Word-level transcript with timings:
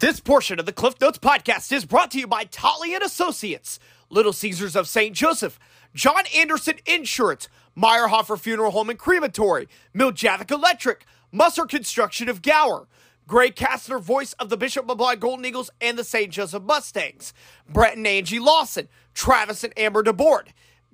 This 0.00 0.20
portion 0.20 0.60
of 0.60 0.66
the 0.66 0.72
Cliff 0.72 0.94
Notes 1.00 1.18
podcast 1.18 1.72
is 1.72 1.84
brought 1.84 2.12
to 2.12 2.20
you 2.20 2.28
by 2.28 2.44
Tolly 2.44 2.94
and 2.94 3.02
Associates, 3.02 3.80
Little 4.10 4.32
Caesars 4.32 4.76
of 4.76 4.86
St. 4.86 5.12
Joseph, 5.12 5.58
John 5.92 6.22
Anderson 6.36 6.76
Insurance, 6.86 7.48
Meierhoffer 7.76 8.38
Funeral 8.38 8.70
Home 8.70 8.90
and 8.90 8.98
Crematory, 8.98 9.66
Miljavac 9.92 10.52
Electric, 10.52 11.04
Musser 11.32 11.66
Construction 11.66 12.28
of 12.28 12.42
Gower, 12.42 12.86
Greg 13.26 13.56
Kastner, 13.56 14.00
voice 14.00 14.34
of 14.34 14.50
the 14.50 14.56
Bishop 14.56 14.86
LeBlond 14.86 15.18
Golden 15.18 15.44
Eagles 15.44 15.68
and 15.80 15.98
the 15.98 16.04
St. 16.04 16.32
Joseph 16.32 16.62
Mustangs, 16.62 17.34
Brett 17.68 17.96
and 17.96 18.06
Angie 18.06 18.38
Losson, 18.38 18.86
Travis 19.14 19.64
and 19.64 19.76
Amber 19.76 20.04
DeBord, 20.04 20.50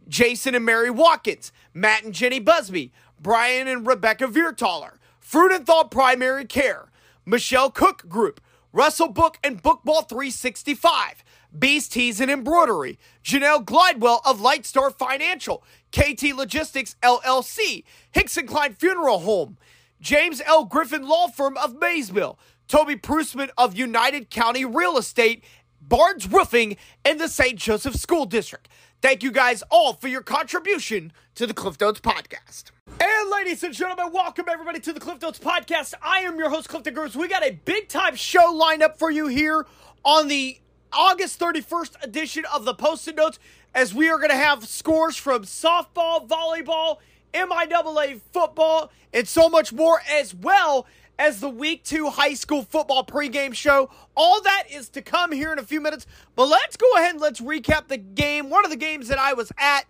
Jayson 0.09 0.55
and 0.55 0.65
Mary 0.65 0.89
Watkins, 0.89 1.53
Matt 1.75 2.05
and 2.05 2.15
Jenni 2.15 2.43
Busby, 2.43 2.91
Bryan 3.21 3.69
and 3.69 3.87
Rebecca 3.87 4.29
Vierthaler, 4.29 4.95
Fruit 5.21 5.53
and 5.53 5.67
Thought 5.67 5.91
Primary 5.91 6.47
Care, 6.47 6.91
Michelle 7.27 7.71
Cook 7.71 8.09
Group, 8.09 8.41
Russell 8.75 9.07
Book 9.07 9.39
and 9.45 9.63
Bookball 9.63 10.09
365, 10.09 11.23
Beast 11.57 11.93
Tees 11.93 12.21
and 12.21 12.29
Embroidery, 12.29 12.99
Janelle 13.23 13.65
Glidewell 13.65 14.21
of 14.25 14.41
Lightstar 14.41 14.93
Financial, 14.93 15.63
KT 15.93 16.35
Logistics 16.35 16.97
LLC, 17.01 17.85
Hixson-Klein 18.13 18.73
Funeral 18.75 19.21
Home, 19.21 19.59
James 20.01 20.43
L. 20.45 20.65
Griffin 20.65 21.07
Law 21.07 21.29
Firm 21.29 21.57
of 21.57 21.77
Maysville, 21.79 22.37
Toby 22.67 22.97
Prussman 22.97 23.51
of 23.57 23.77
United 23.77 24.29
County 24.29 24.65
Real 24.65 24.99
Estate, 24.99 25.45
Barnes 25.89 26.27
Roofing, 26.27 26.77
and 27.05 27.21
the 27.21 27.29
St. 27.29 27.57
Joseph 27.57 27.97
School 27.97 28.25
District. 28.25 28.69
Thank 29.03 29.23
you 29.23 29.31
guys 29.31 29.63
all 29.71 29.93
for 29.93 30.09
your 30.09 30.23
contribution 30.23 31.13
to 31.35 31.47
the 31.47 31.53
Cliff 31.53 31.79
Notes 31.79 32.01
podcast. 32.01 32.71
And 32.99 33.31
ladies 33.31 33.63
and 33.63 33.75
gentlemen, 33.75 34.11
welcome 34.13 34.47
everybody 34.51 34.81
to 34.81 34.95
the 34.95 35.01
Cliff 35.01 35.21
Notes 35.21 35.39
podcast. 35.39 35.93
I 36.03 36.21
am 36.21 36.39
your 36.39 36.49
host, 36.49 36.71
Clifton 36.71 36.95
Groves. 36.95 37.17
We 37.17 37.29
got 37.29 37.45
a 37.45 37.51
big 37.51 37.89
time 37.89 38.17
show 38.17 38.51
lined 38.51 38.83
up 38.83 38.99
for 38.99 39.11
you 39.11 39.27
here 39.27 39.67
on 40.05 40.29
the 40.29 40.59
August 40.91 41.39
31st 41.39 42.03
edition 42.03 42.45
of 42.53 42.65
the 42.65 42.75
Post-it 42.75 43.17
Notes 43.17 43.39
as 43.75 43.93
we 43.93 44.09
are 44.09 44.17
going 44.17 44.31
to 44.31 44.37
have 44.37 44.67
scores 44.67 45.17
from 45.17 45.43
softball, 45.43 46.27
volleyball, 46.27 46.99
MIAA 47.35 48.21
football, 48.33 48.91
and 49.13 49.29
so 49.29 49.49
much 49.49 49.73
more, 49.73 50.01
as 50.11 50.35
well 50.35 50.87
as 51.19 51.41
the 51.41 51.49
week 51.49 51.85
two 51.85 52.11
high 52.11 52.35
school 52.35 52.63
football 52.63 53.05
pregame 53.05 53.55
show. 53.55 53.91
All 54.17 54.41
that 54.43 54.65
is 54.71 54.89
to 54.91 55.03
come 55.03 55.33
here 55.33 55.53
in 55.53 55.59
a 55.59 55.65
few 55.65 55.81
minutes. 55.81 56.07
But 56.37 56.49
let's 56.49 56.77
go 56.77 56.91
ahead 56.97 57.13
and 57.13 57.21
let's 57.21 57.41
recap 57.41 57.89
the 57.89 57.97
game. 57.97 58.51
One 58.51 58.65
of 58.65 58.71
the 58.71 58.77
games 58.77 59.09
that 59.09 59.19
I 59.19 59.33
was 59.35 59.53
at 59.59 59.87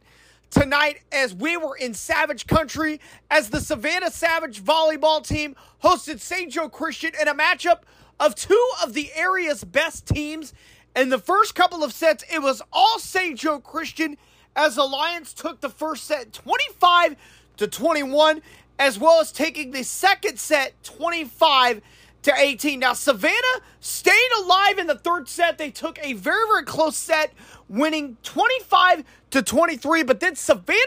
tonight 0.51 1.01
as 1.11 1.35
we 1.35 1.57
were 1.57 1.77
in 1.77 1.95
Savage 1.95 2.47
Country 2.47 3.01
as 3.31 3.51
the 3.51 3.61
Savannah 3.61 4.11
Savage 4.11 4.63
volleyball 4.63 5.27
team 5.27 5.57
hosted 5.83 6.21
St. 6.21 6.53
Joe 6.53 6.69
Christian 6.69 7.13
in 7.21 7.29
a 7.29 7.35
matchup 7.35 7.81
of 8.21 8.35
two 8.35 8.69
of 8.83 8.93
the 8.93 9.11
area's 9.15 9.65
best 9.65 10.07
teams. 10.07 10.55
In 10.95 11.09
the 11.09 11.19
first 11.19 11.57
couple 11.57 11.83
of 11.83 11.93
sets, 11.93 12.25
it 12.33 12.41
was 12.41 12.63
all 12.73 13.01
St. 13.01 13.37
Joe 13.39 13.59
Christian 13.59 14.17
as 14.55 14.77
Alliance 14.77 15.33
took 15.33 15.61
the 15.61 15.69
first 15.69 16.05
set 16.05 16.33
25 16.33 17.17
to 17.57 17.67
21 17.67 18.43
as 18.79 18.99
well 18.99 19.21
as 19.21 19.33
taking 19.33 19.71
the 19.71 19.83
second 19.83 20.39
set 20.39 20.75
25 20.83 21.81
to 22.23 22.33
18. 22.37 22.81
Now, 22.81 22.95
Savannah 22.95 23.61
stayed 23.81 24.31
alive 24.41 24.79
in 24.79 24.87
the 24.87 24.99
third 24.99 25.29
set. 25.29 25.59
They 25.59 25.71
took 25.71 25.99
a 26.03 26.15
very, 26.15 26.47
very 26.49 26.65
close 26.65 26.97
set, 26.97 27.33
winning 27.69 28.17
25 28.23 29.05
to 29.31 29.43
23. 29.43 30.03
But 30.03 30.21
then 30.21 30.35
Savannah 30.35 30.79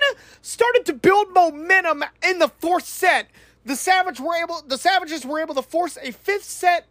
started 0.41 0.85
to 0.87 0.93
build 0.93 1.33
momentum 1.33 2.03
in 2.27 2.39
the 2.39 2.49
fourth 2.59 2.85
set. 2.85 3.29
The 3.65 3.75
Savage 3.75 4.19
were 4.19 4.35
able, 4.35 4.63
the 4.65 4.77
Savages 4.77 5.25
were 5.25 5.39
able 5.39 5.55
to 5.55 5.61
force 5.61 5.97
a 6.01 6.11
fifth 6.11 6.45
set, 6.45 6.87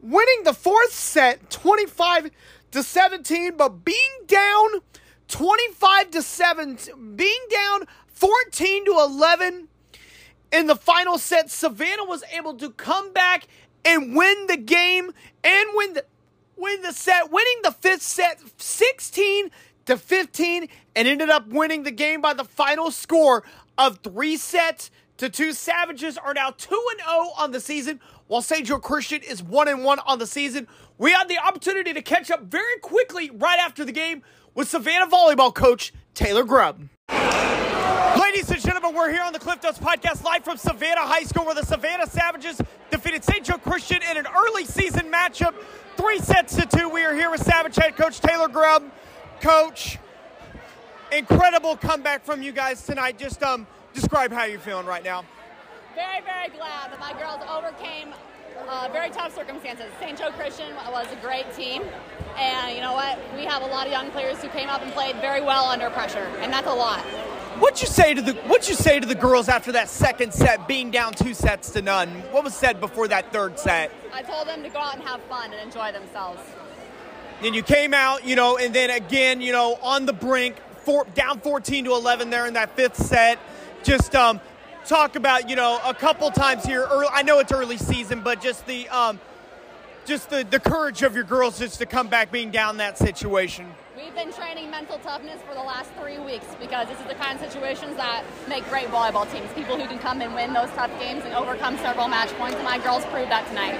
winning 0.00 0.44
the 0.44 0.54
fourth 0.54 0.92
set 0.92 1.50
25 1.50 2.30
to 2.70 2.82
17. 2.82 3.56
But 3.56 3.84
being 3.84 3.96
down 4.26 4.68
25 5.28 6.10
to 6.12 6.22
7, 6.22 6.78
being 7.16 7.40
down 7.50 7.86
14 8.06 8.84
to 8.86 8.92
11 8.92 9.68
in 10.52 10.66
the 10.66 10.76
final 10.76 11.18
set, 11.18 11.50
Savannah 11.50 12.04
was 12.04 12.22
able 12.32 12.54
to 12.54 12.70
come 12.70 13.12
back 13.12 13.46
and 13.84 14.14
win 14.16 14.46
the 14.46 14.56
game 14.56 15.12
and 15.44 15.70
win 15.74 15.94
the 15.94 16.04
win 16.56 16.82
the 16.82 16.92
set, 16.92 17.30
winning 17.30 17.60
the 17.62 17.72
fifth 17.72 18.02
set 18.02 18.38
16 18.58 19.50
to 19.86 19.96
15 19.96 20.68
and 20.94 21.08
ended 21.08 21.30
up 21.30 21.48
winning 21.48 21.84
the 21.84 21.90
game 21.90 22.20
by 22.20 22.34
the 22.34 22.44
final 22.44 22.90
score 22.90 23.42
of 23.78 24.00
3 24.04 24.36
sets 24.36 24.90
to 25.16 25.30
2. 25.30 25.52
Savages 25.52 26.18
are 26.18 26.34
now 26.34 26.50
2 26.50 26.86
and 26.92 27.00
0 27.00 27.30
on 27.38 27.50
the 27.52 27.60
season 27.60 27.98
while. 28.26 28.42
Joe 28.42 28.78
Christian 28.78 29.22
is 29.22 29.42
1 29.42 29.68
and 29.68 29.84
1 29.84 29.98
on 30.00 30.18
the 30.18 30.26
season. 30.26 30.68
We 30.98 31.12
had 31.12 31.28
the 31.28 31.38
opportunity 31.38 31.94
to 31.94 32.02
catch 32.02 32.30
up 32.30 32.42
very 32.42 32.78
quickly 32.82 33.30
right 33.30 33.58
after 33.58 33.84
the 33.84 33.92
game 33.92 34.22
with 34.54 34.68
Savannah 34.68 35.06
volleyball 35.06 35.54
coach 35.54 35.94
Taylor 36.14 36.44
Grubb. 36.44 36.88
Ladies 38.18 38.50
and 38.50 38.60
gentlemen, 38.60 38.94
we're 38.94 39.12
here 39.12 39.22
on 39.22 39.32
the 39.32 39.38
Cliff 39.38 39.62
Notes 39.62 39.78
podcast 39.78 40.24
live 40.24 40.42
from 40.42 40.56
Savannah 40.56 41.02
High 41.02 41.22
School 41.22 41.44
where 41.44 41.54
the 41.54 41.64
Savannah 41.64 42.08
Savages 42.08 42.60
defeated 42.90 43.22
St. 43.22 43.44
Joe 43.44 43.56
Christian 43.56 44.00
in 44.10 44.16
an 44.16 44.26
early 44.36 44.64
season 44.64 45.12
matchup, 45.12 45.54
three 45.96 46.18
sets 46.18 46.56
to 46.56 46.66
two. 46.66 46.88
We 46.88 47.04
are 47.04 47.14
here 47.14 47.30
with 47.30 47.42
Savage 47.42 47.76
head 47.76 47.96
coach 47.96 48.20
Taylor 48.20 48.48
Grubb. 48.48 48.90
Coach, 49.40 49.98
incredible 51.12 51.76
comeback 51.76 52.24
from 52.24 52.42
you 52.42 52.50
guys 52.50 52.82
tonight. 52.82 53.16
Just 53.16 53.44
um, 53.44 53.66
describe 53.94 54.32
how 54.32 54.44
you're 54.44 54.58
feeling 54.58 54.86
right 54.86 55.04
now. 55.04 55.24
Very, 55.94 56.20
very 56.22 56.48
glad 56.48 56.90
that 56.90 56.98
my 56.98 57.12
girls 57.12 57.40
overcame 57.48 58.12
uh, 58.68 58.88
very 58.92 59.10
tough 59.10 59.34
circumstances. 59.34 59.86
St. 60.00 60.18
Joe 60.18 60.30
Christian 60.32 60.74
was 60.90 61.06
a 61.12 61.16
great 61.16 61.52
team, 61.54 61.82
and 62.36 62.74
you 62.74 62.82
know 62.82 62.92
what? 62.92 63.18
We 63.36 63.44
have 63.44 63.62
a 63.62 63.66
lot 63.66 63.86
of 63.86 63.92
young 63.92 64.10
players 64.10 64.42
who 64.42 64.48
came 64.48 64.68
up 64.68 64.82
and 64.82 64.92
played 64.92 65.16
very 65.16 65.40
well 65.40 65.66
under 65.66 65.90
pressure, 65.90 66.28
and 66.40 66.52
that's 66.52 66.66
a 66.66 66.74
lot. 66.74 67.04
What'd 67.60 67.82
you 67.82 67.88
say 67.88 68.14
to 68.14 68.22
the 68.22 68.32
What'd 68.32 68.70
you 68.70 68.74
say 68.74 68.98
to 68.98 69.06
the 69.06 69.14
girls 69.14 69.50
after 69.50 69.72
that 69.72 69.90
second 69.90 70.32
set, 70.32 70.66
being 70.66 70.90
down 70.90 71.12
two 71.12 71.34
sets 71.34 71.68
to 71.72 71.82
none? 71.82 72.08
What 72.32 72.42
was 72.42 72.54
said 72.54 72.80
before 72.80 73.06
that 73.08 73.34
third 73.34 73.58
set? 73.58 73.92
I 74.14 74.22
told 74.22 74.48
them 74.48 74.62
to 74.62 74.70
go 74.70 74.78
out 74.78 74.94
and 74.94 75.04
have 75.04 75.20
fun 75.24 75.52
and 75.52 75.60
enjoy 75.60 75.92
themselves. 75.92 76.40
Then 77.42 77.52
you 77.52 77.62
came 77.62 77.92
out, 77.92 78.24
you 78.24 78.34
know, 78.34 78.56
and 78.56 78.74
then 78.74 78.88
again, 78.88 79.42
you 79.42 79.52
know, 79.52 79.78
on 79.82 80.06
the 80.06 80.14
brink, 80.14 80.56
four, 80.84 81.04
down 81.14 81.40
14 81.40 81.84
to 81.84 81.92
11 81.92 82.30
there 82.30 82.46
in 82.46 82.54
that 82.54 82.74
fifth 82.76 82.96
set. 82.96 83.38
Just 83.82 84.14
um, 84.14 84.40
talk 84.86 85.16
about, 85.16 85.50
you 85.50 85.56
know, 85.56 85.80
a 85.84 85.92
couple 85.92 86.30
times 86.30 86.64
here. 86.64 86.86
Early, 86.90 87.08
I 87.12 87.22
know 87.22 87.40
it's 87.40 87.52
early 87.52 87.76
season, 87.76 88.22
but 88.22 88.40
just 88.40 88.66
the 88.66 88.88
um, 88.88 89.20
just 90.06 90.30
the, 90.30 90.46
the 90.48 90.60
courage 90.60 91.02
of 91.02 91.14
your 91.14 91.24
girls 91.24 91.58
just 91.58 91.78
to 91.80 91.86
come 91.86 92.08
back 92.08 92.32
being 92.32 92.50
down 92.50 92.78
that 92.78 92.96
situation. 92.96 93.70
We've 94.02 94.14
been 94.14 94.32
training 94.32 94.70
mental 94.70 94.98
toughness 94.98 95.42
for 95.46 95.54
the 95.54 95.62
last 95.62 95.90
three 95.92 96.18
weeks 96.18 96.46
because 96.58 96.88
this 96.88 96.98
is 97.00 97.06
the 97.06 97.14
kind 97.14 97.38
of 97.38 97.52
situations 97.52 97.96
that 97.96 98.24
make 98.48 98.66
great 98.70 98.86
volleyball 98.86 99.30
teams. 99.30 99.52
People 99.52 99.76
who 99.78 99.86
can 99.86 99.98
come 99.98 100.22
and 100.22 100.34
win 100.34 100.54
those 100.54 100.70
tough 100.70 100.90
games 100.98 101.22
and 101.24 101.34
overcome 101.34 101.76
several 101.78 102.08
match 102.08 102.30
points. 102.38 102.54
And 102.54 102.64
my 102.64 102.78
girls 102.78 103.04
proved 103.06 103.30
that 103.30 103.46
tonight. 103.48 103.78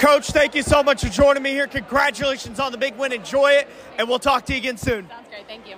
Coach, 0.00 0.30
thank 0.30 0.56
you 0.56 0.62
so 0.62 0.82
much 0.82 1.02
for 1.02 1.10
joining 1.10 1.44
me 1.44 1.50
here. 1.50 1.68
Congratulations 1.68 2.58
on 2.58 2.72
the 2.72 2.78
big 2.78 2.96
win. 2.96 3.12
Enjoy 3.12 3.52
it, 3.52 3.68
and 3.98 4.08
we'll 4.08 4.18
talk 4.18 4.44
to 4.46 4.52
you 4.52 4.58
again 4.58 4.76
soon. 4.76 5.08
Sounds 5.08 5.28
great. 5.28 5.46
Thank 5.46 5.68
you. 5.68 5.76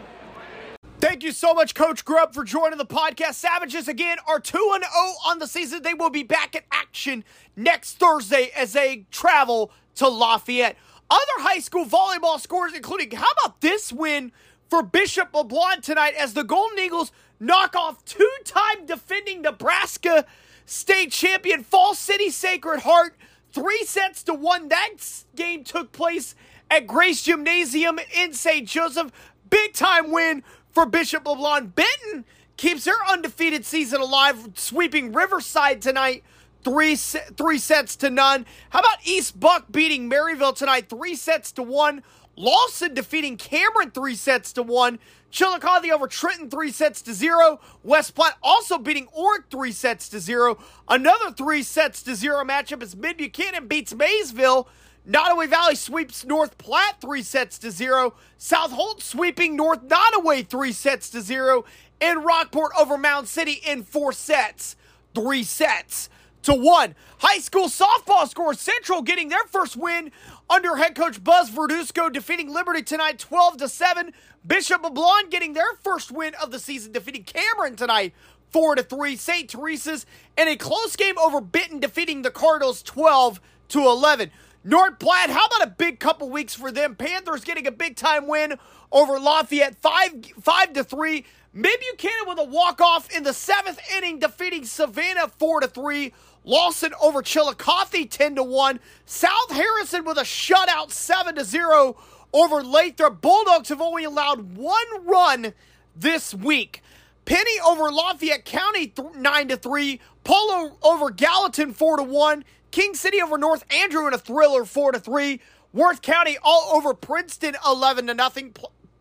Thank 1.01 1.22
you 1.22 1.33
so 1.33 1.53
much, 1.53 1.75
Coach 1.75 2.06
Grubb, 2.06 2.33
for 2.33 2.43
joining 2.43 2.78
the 2.78 2.87
podcast. 2.87 3.34
Savages 3.34 3.89
again 3.89 4.16
are 4.27 4.41
2 4.41 4.56
0 4.56 4.83
on 5.27 5.39
the 5.39 5.47
season. 5.47 5.83
They 5.83 5.93
will 5.93 6.09
be 6.09 6.22
back 6.22 6.55
in 6.55 6.62
action 6.72 7.22
next 7.55 7.99
Thursday 7.99 8.51
as 8.56 8.72
they 8.72 9.05
travel 9.11 9.71
to 9.97 10.09
Lafayette. 10.09 10.77
Other 11.10 11.22
high 11.38 11.60
school 11.60 11.84
volleyball 11.84 12.41
scores, 12.41 12.75
including 12.75 13.10
how 13.12 13.31
about 13.42 13.60
this 13.60 13.92
win 13.92 14.32
for 14.69 14.82
Bishop 14.82 15.32
LeBlond 15.32 15.82
tonight 15.82 16.15
as 16.19 16.34
the 16.34 16.44
Golden 16.44 16.78
Eagles 16.78 17.12
knock 17.38 17.76
off 17.76 18.04
two 18.04 18.31
time 18.44 18.87
defending 18.87 19.42
Nebraska 19.42 20.25
state 20.66 21.12
champion 21.12 21.62
Falls 21.62 21.98
City 21.98 22.31
Sacred 22.31 22.81
Heart 22.81 23.16
three 23.53 23.84
sets 23.84 24.22
to 24.25 24.34
one. 24.34 24.69
That 24.69 24.91
game 25.37 25.62
took 25.65 25.92
place 25.92 26.34
at 26.71 26.86
Grace 26.86 27.22
Gymnasium 27.22 28.01
in 28.15 28.33
St. 28.33 28.68
Joseph. 28.68 29.12
Big 29.48 29.72
time 29.72 30.10
win 30.10 30.42
for 30.71 30.86
Bishop 30.86 31.24
LeBlond. 31.24 31.74
Benton 31.74 32.24
keeps 32.56 32.84
their 32.84 32.97
undefeated 33.09 33.65
season 33.65 34.01
alive, 34.01 34.51
sweeping 34.54 35.12
Riverside 35.12 35.80
tonight. 35.80 36.24
Three, 36.65 36.97
three 36.97 37.59
sets 37.59 37.95
to 37.97 38.11
none. 38.11 38.47
How 38.71 38.81
about 38.81 38.99
East 39.05 39.39
Buck 39.39 39.66
beating 39.71 40.09
Maryville 40.09 40.57
tonight? 40.57 40.89
Three 40.89 41.15
sets 41.15 41.53
to 41.53 41.63
one. 41.63 42.03
Lawson 42.37 42.95
defeating 42.95 43.37
Cameron 43.37 43.91
three 43.91 44.15
sets 44.15 44.53
to 44.55 44.63
one. 44.63 44.99
Chillicothe 45.31 45.91
over 45.91 46.07
Trenton 46.07 46.51
three 46.51 46.71
sets 46.71 47.03
to 47.03 47.13
zero. 47.13 47.61
West 47.83 48.15
Platte 48.15 48.37
also 48.43 48.78
beating 48.78 49.07
Orrick 49.09 49.51
three 49.51 49.72
sets 49.72 50.09
to 50.09 50.21
zero. 50.21 50.59
Another 50.89 51.31
three 51.31 51.63
sets 51.63 52.03
to 52.05 52.15
zero 52.15 52.45
matchup 52.45 52.83
is 52.83 52.97
Mid 52.97 53.19
Buchanan 53.19 53.69
beats 53.69 53.95
Maysville. 53.95 54.69
Nodaway 55.09 55.49
Valley 55.49 55.75
sweeps 55.75 56.25
North 56.25 56.57
Platte 56.57 57.01
three 57.01 57.22
sets 57.22 57.59
to 57.59 57.71
zero. 57.71 58.15
South 58.39 58.72
Holt 58.72 59.03
sweeping 59.03 59.55
North 59.55 59.87
Nodaway 59.87 60.47
three 60.47 60.72
sets 60.72 61.11
to 61.11 61.21
zero. 61.21 61.65
And 62.01 62.25
Rockport 62.25 62.72
over 62.78 62.97
Mound 62.97 63.28
City 63.28 63.61
in 63.66 63.83
four 63.83 64.13
sets. 64.13 64.77
Three 65.15 65.45
sets 65.45 66.09
to 66.44 66.54
one. 66.54 66.94
High 67.18 67.38
school 67.38 67.68
softball 67.68 68.28
scores 68.28 68.60
Central 68.60 69.02
getting 69.02 69.28
their 69.28 69.44
first 69.44 69.76
win 69.76 70.12
under 70.48 70.76
head 70.76 70.94
coach 70.94 71.22
Buzz 71.22 71.50
Verduzco 71.50 72.12
defeating 72.12 72.52
Liberty 72.52 72.82
tonight 72.82 73.18
12 73.18 73.58
to 73.58 73.68
7. 73.68 74.12
Bishop 74.46 74.82
LeBlond 74.82 75.30
getting 75.30 75.54
their 75.54 75.74
first 75.82 76.12
win 76.12 76.34
of 76.42 76.50
the 76.50 76.58
season 76.58 76.92
defeating 76.92 77.24
Cameron 77.24 77.76
tonight 77.76 78.14
4 78.50 78.76
to 78.76 78.82
3. 78.82 79.16
St. 79.16 79.50
Teresa's 79.50 80.06
in 80.36 80.48
a 80.48 80.56
close 80.56 80.96
game 80.96 81.18
over 81.18 81.41
Benton 81.41 81.80
defeating 81.80 82.22
the 82.22 82.30
Cardinals 82.30 82.82
12 82.82 83.41
to 83.68 83.80
11. 83.80 84.30
North 84.66 84.98
Platte, 84.98 85.30
how 85.30 85.46
about 85.46 85.66
a 85.66 85.70
big 85.70 85.98
couple 86.00 86.30
weeks 86.30 86.54
for 86.54 86.72
them? 86.72 86.96
Panthers 86.96 87.44
getting 87.44 87.66
a 87.66 87.72
big 87.72 87.96
time 87.96 88.26
win 88.26 88.54
over 88.91 89.18
Lafayette 89.18 89.76
5 89.76 90.32
5 90.41 90.72
to 90.74 90.84
3. 90.84 91.24
Mid 91.52 91.78
Buchanan 91.80 92.28
with 92.28 92.38
a 92.38 92.44
walk 92.44 92.80
off 92.80 93.14
in 93.14 93.22
the 93.22 93.32
seventh 93.32 93.78
inning, 93.96 94.18
defeating 94.18 94.64
Savannah 94.64 95.28
4 95.28 95.60
to 95.60 95.68
3. 95.68 96.12
Lawson 96.44 96.92
over 97.00 97.22
Chillicothe 97.22 98.08
10 98.08 98.36
to 98.36 98.42
1. 98.42 98.80
South 99.06 99.50
Harrison 99.50 100.04
with 100.04 100.18
a 100.18 100.22
shutout 100.22 100.91
7 100.91 101.34
to 101.36 101.44
0 101.44 101.96
over 102.32 102.62
Lathrop. 102.62 103.20
Bulldogs 103.20 103.70
have 103.70 103.80
only 103.80 104.04
allowed 104.04 104.56
one 104.56 105.04
run 105.04 105.54
this 105.96 106.34
week. 106.34 106.82
Penney 107.24 107.58
over 107.66 107.91
Lafayette 107.91 108.44
County 108.44 108.92
9 109.16 109.48
to 109.48 109.56
3. 109.56 110.00
Polo 110.24 110.76
over 110.82 111.10
Gallatin 111.10 111.72
4 111.72 111.96
to 111.98 112.02
1. 112.02 112.44
King 112.70 112.94
City 112.94 113.22
over 113.22 113.38
North 113.38 113.64
Andrew 113.72 114.06
in 114.06 114.12
a 114.12 114.18
thriller 114.18 114.64
4 114.64 114.92
to 114.92 115.00
3. 115.00 115.41
Worth 115.72 116.02
County 116.02 116.36
all 116.42 116.76
over 116.76 116.92
Princeton 116.92 117.56
11 117.66 118.08
to 118.08 118.14
nothing. 118.14 118.54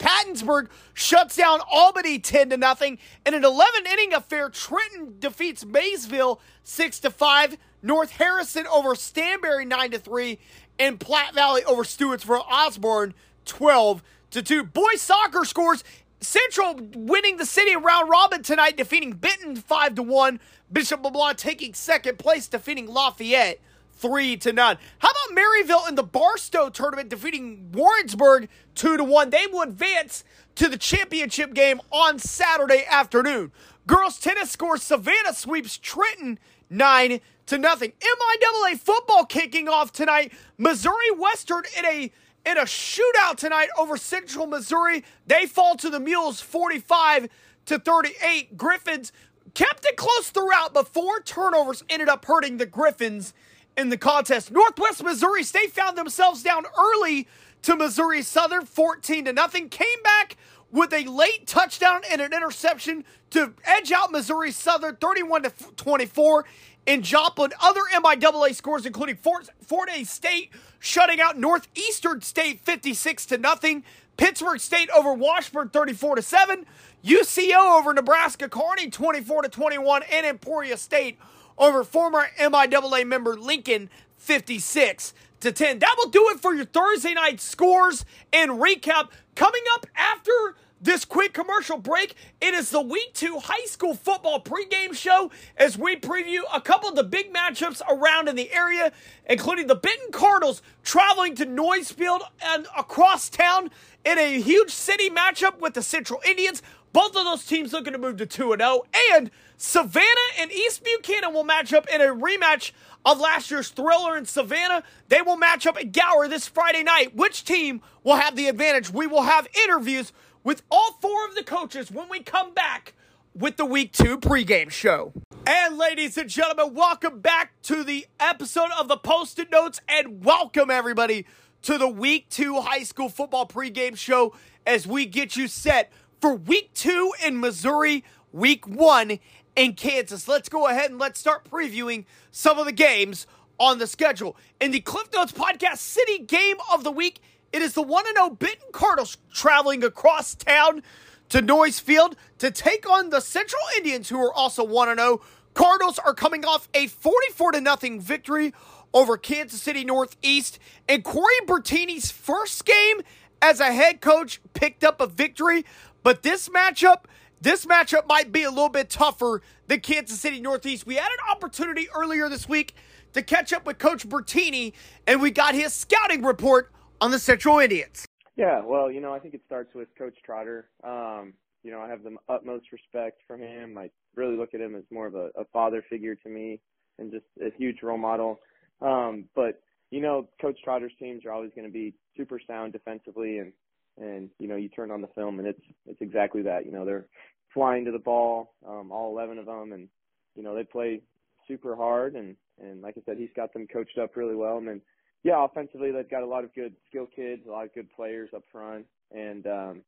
Pattonsburg 0.04 0.68
shuts 0.94 1.38
down 1.38 1.62
Albany 1.72 2.20
10 2.20 2.50
to 2.50 2.58
nothing. 2.58 2.98
In 3.26 3.34
an 3.34 3.46
11 3.46 3.86
inning 3.90 4.14
affair, 4.14 4.50
Trenton 4.50 5.16
defeats 5.20 5.66
Maysville 5.66 6.42
6 6.64 7.00
to 7.00 7.10
5. 7.10 7.58
North 7.82 8.12
Harrison 8.12 8.68
over 8.68 8.96
Stanberry 8.96 9.66
9 9.66 9.92
to 9.92 10.00
3. 10.00 10.40
And 10.78 11.00
Platte 11.00 11.34
Valley 11.34 11.64
over 11.64 11.84
Stewartsville 11.84 12.44
Osborne 12.50 13.14
12 13.46 14.04
to 14.32 14.42
2. 14.42 14.64
Boys 14.66 15.02
soccer 15.02 15.46
scores 15.46 15.86
Central 16.20 16.80
winning 16.96 17.38
the 17.38 17.46
city 17.46 17.76
round 17.76 18.10
robin 18.10 18.44
tonight, 18.44 18.78
defeating 18.78 19.14
Benton 19.14 19.56
5 19.56 19.96
to 19.96 20.04
1. 20.04 20.40
Bishop 20.72 21.02
LeBlond 21.02 21.38
taking 21.38 21.74
second 21.74 22.20
place, 22.20 22.48
defeating 22.48 22.88
Lafayette 22.88 23.60
three 23.96 24.38
to 24.38 24.54
none. 24.54 24.78
How 25.00 25.10
about 25.10 25.38
Maryville 25.38 25.88
in 25.88 25.96
the 25.96 26.04
Barstow 26.04 26.70
tournament 26.70 27.10
defeating 27.10 27.72
Warrensburg 27.72 28.50
two 28.76 28.98
to 28.98 29.04
one? 29.04 29.30
They 29.30 29.48
will 29.48 29.62
advance 29.62 30.24
to 30.56 30.68
the 30.68 30.78
championship 30.78 31.54
game 31.54 31.82
on 31.92 32.20
Saturday 32.20 32.84
afternoon. 32.90 33.52
Girls 33.88 34.20
tennis 34.20 34.52
scores 34.52 34.84
Savannah 34.84 35.34
sweeps 35.34 35.78
Trenton 35.78 36.40
nine 36.70 37.20
to 37.48 37.58
nothing. 37.58 37.94
MIAA 38.00 38.80
football 38.80 39.26
kicking 39.26 39.68
off 39.68 39.92
tonight. 39.92 40.34
Missouri 40.58 41.12
Western 41.18 41.64
in 41.78 41.86
a 41.86 42.12
in 42.46 42.58
a 42.58 42.64
shootout 42.64 43.38
tonight 43.38 43.70
over 43.78 43.98
Central 43.98 44.48
Missouri. 44.48 45.04
They 45.28 45.46
fall 45.46 45.76
to 45.78 45.90
the 45.90 46.00
Mules 46.00 46.42
45 46.42 47.30
to 47.68 47.80
38. 47.80 48.58
Griffins 48.58 49.12
kept 49.54 49.86
it 49.86 49.96
close 49.96 50.30
throughout, 50.30 50.74
but 50.74 50.88
four 50.88 51.22
turnovers 51.22 51.84
ended 51.90 52.10
up 52.10 52.26
hurting 52.26 52.58
the 52.58 52.66
Griffins 52.66 53.34
in 53.78 53.90
the 53.90 53.98
contest. 53.98 54.52
Northwest 54.52 55.04
Missouri 55.04 55.44
State 55.44 55.72
found 55.72 55.98
themselves 55.98 56.44
down 56.44 56.66
early 56.78 57.28
to 57.64 57.76
Missouri 57.76 58.22
Southern 58.22 58.66
14 58.66 59.26
to 59.26 59.34
nothing. 59.34 59.70
Came 59.70 60.02
back 60.04 60.38
with 60.72 60.94
a 60.94 61.04
late 61.06 61.48
touchdown 61.48 62.02
and 62.12 62.22
an 62.22 62.34
interception 62.34 63.04
to 63.32 63.54
edge 63.64 63.92
out 63.92 64.12
Missouri 64.12 64.52
Southern 64.52 64.96
31 64.96 65.44
to 65.44 65.52
24 65.76 66.46
in 66.86 67.02
Joplin. 67.02 67.52
Other 67.62 67.82
MIAA 67.94 68.54
scores 68.54 68.86
including 68.86 69.16
Fort, 69.18 69.50
Fort 69.62 69.90
Hays 69.90 70.10
State 70.10 70.52
shutting 70.80 71.22
out 71.22 71.38
Northeastern 71.38 72.22
State 72.22 72.60
56 72.62 73.26
to 73.28 73.38
nothing. 73.38 73.84
Pittsburg 74.18 74.60
State 74.60 74.90
over 74.92 75.14
Washburn 75.14 75.70
34 75.70 76.18
to 76.18 76.22
7. 76.22 76.66
UCO 77.04 77.80
over 77.80 77.94
Nebraska 77.94 78.48
Kearney 78.48 78.90
24 78.90 79.44
to 79.44 79.50
21 79.50 80.04
and 80.12 80.26
Emporia 80.26 80.78
State 80.78 81.18
over 81.58 81.84
former 81.84 82.28
MIAA 82.40 83.06
member 83.06 83.38
Lincoln 83.38 83.90
56 84.18 85.14
to 85.42 85.52
10. 85.52 85.80
That 85.80 85.96
will 85.98 86.10
do 86.10 86.30
it 86.30 86.40
for 86.40 86.54
your 86.54 86.66
Thursday 86.66 87.14
night 87.14 87.40
scores 87.40 88.06
and 88.32 88.52
recap. 88.52 89.10
Coming 89.36 89.64
up 89.74 89.86
after 89.96 90.56
this 90.84 91.06
quick 91.06 91.34
commercial 91.34 91.78
break, 91.78 92.16
it 92.42 92.54
is 92.54 92.70
the 92.70 92.82
week 92.82 93.14
two 93.14 93.40
high 93.40 93.66
school 93.66 93.94
football 93.94 94.42
pregame 94.42 94.94
show 94.94 95.32
as 95.58 95.78
we 95.78 95.96
preview 95.96 96.42
a 96.54 96.60
couple 96.60 96.90
of 96.90 96.96
the 96.96 97.04
big 97.04 97.34
matchups 97.34 97.82
around 97.90 98.28
in 98.28 98.36
the 98.36 98.52
area, 98.52 98.92
including 99.30 99.68
the 99.68 99.76
Benton 99.76 100.12
Cardinals 100.12 100.62
traveling 100.84 101.36
to 101.36 101.46
Noyesfield 101.46 102.22
and 102.42 102.68
across 102.78 103.30
town 103.30 103.72
in 104.06 104.18
a 104.18 104.42
huge 104.42 104.72
city 104.72 105.10
matchup 105.10 105.60
with 105.60 105.74
the 105.74 105.82
Central 105.82 106.22
Indians. 106.26 106.62
Both 106.92 107.16
of 107.16 107.24
those 107.24 107.46
teams 107.46 107.74
looking 107.74 107.94
to 107.94 108.00
move 108.00 108.18
to 108.18 108.26
2 108.26 108.56
0. 108.58 108.84
And 109.14 109.32
oh, 109.32 109.38
Savannah 109.66 110.06
and 110.40 110.52
East 110.52 110.84
Buchanan 110.84 111.34
will 111.34 111.46
match 111.46 111.72
up 111.72 111.88
in 111.88 112.02
a 112.02 112.08
rematch 112.08 112.74
of 113.06 113.22
last 113.22 113.50
year's 113.50 113.70
thriller 113.70 114.18
in 114.18 114.26
Savannah. 114.26 114.84
They 115.08 115.22
will 115.22 115.38
match 115.38 115.66
up 115.66 115.78
at 115.78 115.94
Gower 115.94 116.28
this 116.28 116.50
Friday 116.50 116.84
night. 116.84 117.16
Which 117.16 117.46
team 117.46 117.82
will 118.04 118.18
have 118.18 118.36
the 118.36 118.50
advantage? 118.50 118.90
We 118.90 119.08
will 119.08 119.22
have 119.22 119.48
interviews 119.64 120.12
with 120.44 120.64
all 120.70 120.98
four 121.02 121.26
of 121.26 121.36
the 121.36 121.46
coaches 121.46 121.90
when 121.90 122.10
we 122.10 122.20
come 122.20 122.54
back 122.54 122.94
with 123.34 123.56
the 123.56 123.64
week 123.64 123.94
two 123.94 124.18
pregame 124.18 124.70
show. 124.70 125.14
And 125.48 125.78
ladies 125.78 126.18
and 126.18 126.30
gentlemen, 126.30 126.74
welcome 126.74 127.22
back 127.22 127.54
to 127.64 127.86
the 127.86 128.06
episode 128.20 128.72
of 128.78 128.90
the 128.90 128.98
Post-it 128.98 129.50
Notes 129.50 129.80
and 129.88 130.26
welcome 130.26 130.70
everybody 130.70 131.26
to 131.62 131.78
the 131.78 131.88
week 131.88 132.28
two 132.30 132.60
high 132.60 132.84
school 132.84 133.08
football 133.08 133.48
pregame 133.48 133.96
show 133.96 134.36
as 134.68 134.86
we 134.86 135.06
get 135.06 135.38
you 135.38 135.48
set 135.48 135.90
for 136.20 136.36
week 136.36 136.74
two 136.74 137.14
in 137.26 137.40
Missouri, 137.40 138.04
week 138.34 138.68
one 138.68 139.20
in 139.56 139.74
Kansas. 139.74 140.28
Let's 140.28 140.50
go 140.50 140.68
ahead 140.68 140.90
and 140.92 141.00
let's 141.00 141.20
start 141.20 141.50
previewing 141.50 142.06
some 142.32 142.60
of 142.60 142.66
the 142.66 142.72
games 142.72 143.28
on 143.60 143.78
the 143.78 143.88
schedule. 143.88 144.36
In 144.60 144.72
the 144.72 144.80
Cliff 144.80 145.10
Notes 145.14 145.32
Podcast 145.32 145.78
City 145.78 146.20
Game 146.20 146.58
of 146.72 146.84
the 146.84 146.92
Week, 146.92 147.20
it 147.52 147.62
is 147.62 147.74
the 147.74 147.82
1 147.82 148.06
0 148.14 148.32
Benton 148.32 148.70
Cardinals 148.72 149.18
traveling 149.32 149.84
across 149.84 150.36
town 150.36 150.82
to 151.30 151.42
Noyesfield 151.42 152.16
to 152.40 152.52
take 152.52 152.90
on 152.90 153.10
the 153.10 153.20
Central 153.20 153.62
Indians, 153.78 154.10
who 154.10 154.20
are 154.20 154.34
also 154.34 154.64
1 154.64 154.98
0. 154.98 155.22
Cardinals 155.54 156.00
are 156.00 156.14
coming 156.16 156.46
off 156.46 156.68
a 156.74 156.88
44 156.88 157.54
0 157.54 158.00
victory 158.00 158.54
over 158.94 159.18
Kansas 159.18 159.62
City 159.62 159.84
Northeast, 159.86 160.60
and 160.88 161.04
Corey 161.04 161.34
Bertini's 161.46 162.12
first 162.12 162.66
game 162.66 163.02
as 163.42 163.60
a 163.60 163.72
head 163.72 164.02
coach 164.02 164.40
picked 164.54 164.84
up 164.84 165.02
a 165.02 165.08
victory 165.08 165.66
but 166.04 166.22
this 166.22 166.50
matchup, 166.50 167.06
this 167.44 167.66
matchup 167.66 168.08
might 168.08 168.32
be 168.32 168.44
a 168.44 168.50
little 168.50 168.70
bit 168.70 168.90
tougher 168.90 169.42
than 169.68 169.82
Kansas 169.82 170.20
City 170.20 170.40
Northeast. 170.40 170.88
We 170.88 170.96
had 170.96 171.12
an 171.12 171.32
opportunity 171.32 171.88
earlier 171.94 172.30
this 172.30 172.48
week 172.48 172.74
to 173.12 173.22
catch 173.22 173.52
up 173.52 173.66
with 173.66 173.78
Coach 173.78 174.08
Bertini, 174.08 174.72
and 175.06 175.22
we 175.22 175.30
got 175.30 175.54
his 175.54 175.74
scouting 175.74 176.24
report 176.24 176.72
on 177.02 177.12
the 177.12 177.20
Central 177.20 177.60
Indians. 177.60 178.08
Yeah, 178.38 178.62
well, 178.64 178.90
you 178.90 179.02
know, 179.02 179.14
I 179.14 179.20
think 179.20 179.34
it 179.34 179.42
starts 179.46 179.76
with 179.76 179.90
Coach 179.98 180.16
Trotter. 180.26 180.70
Um, 180.86 181.34
you 181.64 181.72
know, 181.72 181.82
I 181.82 181.90
have 181.90 182.04
the 182.04 182.16
utmost 182.30 182.72
respect 182.72 183.22
for 183.28 183.38
him. 183.38 183.78
I 183.78 183.90
really 184.16 184.38
look 184.38 184.54
at 184.54 184.62
him 184.62 184.76
as 184.76 184.84
more 184.90 185.06
of 185.06 185.16
a, 185.16 185.30
a 185.38 185.44
father 185.52 185.84
figure 185.90 186.16
to 186.16 186.30
me 186.30 186.62
and 186.98 187.12
just 187.12 187.26
a 187.42 187.56
huge 187.58 187.84
role 187.84 187.98
model. 187.98 188.40
Um, 188.82 189.26
but 189.36 189.62
you 189.92 190.02
know, 190.02 190.30
Coach 190.42 190.58
Trotter's 190.64 190.94
teams 190.98 191.26
are 191.26 191.32
always 191.32 191.52
going 191.56 191.68
to 191.68 191.74
be 191.74 191.94
super 192.18 192.40
sound 192.48 192.72
defensively, 192.74 193.40
and 193.40 193.52
and 193.98 194.30
you 194.40 194.48
know 194.48 194.56
you 194.56 194.70
turn 194.70 194.92
on 194.92 195.02
the 195.02 195.08
film 195.10 195.40
and 195.40 195.48
it's 195.48 195.62
it's 195.86 196.02
exactly 196.02 196.42
that. 196.44 196.66
You 196.66 196.72
know 196.72 196.86
they're 196.86 197.06
flying 197.54 197.86
to 197.86 197.92
the 197.92 198.00
ball, 198.00 198.54
um, 198.68 198.92
all 198.92 199.12
11 199.12 199.38
of 199.38 199.46
them, 199.46 199.74
and 199.74 199.88
you 200.36 200.44
know 200.44 200.56
they 200.56 200.64
play 200.64 201.02
super 201.48 201.76
hard 201.76 202.16
and 202.16 202.36
and 202.62 202.82
like 202.82 202.96
I 202.98 203.02
said, 203.06 203.18
he's 203.18 203.30
got 203.36 203.52
them 203.54 203.68
coached 203.68 203.98
up 203.98 204.16
really 204.16 204.36
well. 204.36 204.58
And 204.58 204.68
then 204.68 204.82
yeah, 205.24 205.44
offensively 205.44 205.92
they've 205.92 206.10
got 206.10 206.24
a 206.24 206.28
lot 206.28 206.44
of 206.44 206.54
good 206.54 206.74
skill 206.90 207.08
kids, 207.16 207.44
a 207.48 207.52
lot 207.52 207.66
of 207.66 207.74
good 207.74 207.88
players 207.96 208.30
up 208.36 208.44
front, 208.52 208.86
and 209.12 209.48
um, 209.48 209.82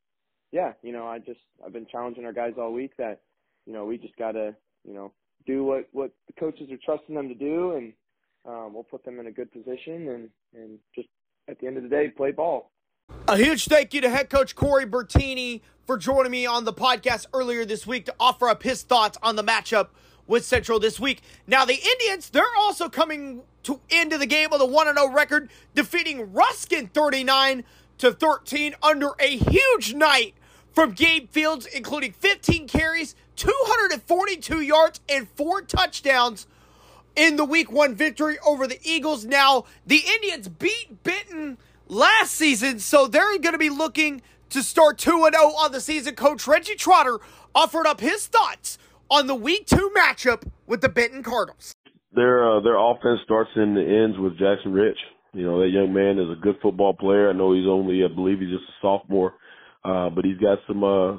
yeah, 0.52 0.74
you 0.82 0.92
know 0.92 1.08
I 1.08 1.20
just 1.20 1.42
I've 1.66 1.74
been 1.74 1.88
challenging 1.92 2.26
our 2.26 2.34
guys 2.34 2.54
all 2.58 2.74
week 2.74 2.94
that 2.98 3.22
you 3.66 3.74
know 3.74 3.86
we 3.86 3.98
just 3.98 4.16
gotta 4.18 4.56
you 4.84 4.94
know 4.94 5.12
do 5.46 5.64
what 5.64 5.88
what 5.92 6.12
the 6.28 6.34
coaches 6.40 6.70
are 6.72 6.78
trusting 6.86 7.16
them 7.16 7.28
to 7.28 7.36
do 7.36 7.74
and 7.74 7.94
um, 8.48 8.74
we'll 8.74 8.84
put 8.84 9.04
them 9.04 9.20
in 9.20 9.28
a 9.28 9.32
good 9.32 9.52
position 9.52 10.10
and 10.10 10.30
and 10.54 10.80
just 10.96 11.10
at 11.48 11.60
the 11.60 11.68
end 11.68 11.78
of 11.78 11.84
the 11.84 11.90
day 11.90 12.10
play 12.10 12.32
ball. 12.32 12.72
A 13.28 13.38
huge 13.38 13.66
thank 13.66 13.96
you 13.96 14.02
to 14.02 14.10
head 14.10 14.30
coach 14.30 14.56
Corey 14.56 14.86
Bertini 14.86 15.62
for 15.88 15.98
joining 15.98 16.32
me 16.32 16.46
on 16.46 16.64
the 16.64 16.72
podcast 16.72 17.26
earlier 17.34 17.66
this 17.66 17.88
week 17.88 18.06
to 18.06 18.14
offer 18.20 18.48
up 18.48 18.62
his 18.62 18.84
thoughts 18.84 19.18
on 19.24 19.36
the 19.36 19.44
matchup 19.44 19.88
with 20.28 20.46
Central 20.46 20.80
this 20.80 21.00
week. 21.00 21.24
Now, 21.48 21.66
the 21.66 21.74
Indians, 21.74 22.30
they're 22.30 22.44
also 22.56 22.88
coming 22.88 23.42
to 23.64 23.82
into 23.90 24.20
the 24.20 24.28
game 24.28 24.50
with 24.52 24.62
a 24.62 24.66
1 24.68 24.96
0 24.96 25.12
record, 25.12 25.50
defeating 25.74 26.34
Ruskin 26.34 26.86
39 26.86 27.64
to 27.98 28.12
13 28.12 28.76
under 28.84 29.14
a 29.20 29.38
huge 29.38 29.96
night 29.96 30.36
from 30.72 30.92
Gabe 30.92 31.28
Fields, 31.32 31.66
including 31.66 32.12
15 32.12 32.68
carries, 32.68 33.16
242 33.38 34.62
yards, 34.62 35.00
and 35.10 35.28
four 35.30 35.64
touchdowns 35.64 36.46
in 37.16 37.38
the 37.38 37.46
week 37.46 37.72
one 37.72 37.96
victory 37.96 38.38
over 38.46 38.68
the 38.68 38.80
Eagles. 38.84 39.26
Now, 39.26 39.66
the 39.88 40.04
Indians 40.06 40.48
beat 40.48 41.02
Benton 41.02 41.58
last 41.88 42.34
season, 42.34 42.80
so 42.80 43.08
they're 43.08 43.38
going 43.40 43.54
to 43.54 43.58
be 43.58 43.70
looking 43.70 44.22
to 44.50 44.64
start 44.64 44.98
2 44.98 45.30
0 45.32 45.44
on 45.44 45.72
the 45.72 45.82
season. 45.82 46.16
Coach 46.16 46.48
Reggie 46.48 46.76
Trotter 46.76 47.20
offered 47.54 47.88
up 47.88 48.00
his 48.00 48.28
thoughts 48.28 48.78
on 49.10 49.28
the 49.28 49.36
week 49.36 49.66
two 49.66 49.92
matchup 49.96 50.44
with 50.68 50.82
the 50.82 50.90
Benton 50.90 51.24
Cardinals. 51.24 51.74
Their 52.14 52.58
uh, 52.58 52.62
their 52.62 52.78
offense 52.78 53.20
starts 53.24 53.52
and 53.56 53.78
ends 53.78 54.18
with 54.18 54.38
Jackson 54.38 54.74
Rich. 54.74 54.98
You 55.34 55.46
know 55.46 55.60
that 55.60 55.70
young 55.70 55.94
man 55.94 56.18
is 56.18 56.30
a 56.30 56.42
good 56.42 56.56
football 56.62 56.94
player. 56.94 57.30
I 57.30 57.34
know 57.34 57.54
he's 57.54 57.68
only, 57.68 58.04
I 58.04 58.08
believe, 58.08 58.40
he's 58.40 58.52
just 58.52 58.70
a 58.70 58.76
sophomore, 58.82 59.34
uh, 59.84 60.10
but 60.10 60.24
he's 60.24 60.38
got 60.38 60.60
some, 60.68 60.84
uh, 60.84 61.14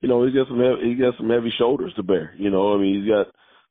you 0.00 0.08
know, 0.08 0.24
he's 0.24 0.34
got 0.34 0.48
some 0.48 0.60
he's 0.82 0.98
got 0.98 1.16
some 1.16 1.30
heavy 1.30 1.52
shoulders 1.56 1.94
to 1.94 2.02
bear. 2.02 2.34
You 2.36 2.50
know, 2.50 2.74
I 2.74 2.78
mean, 2.78 3.00
he's 3.00 3.10
got 3.10 3.26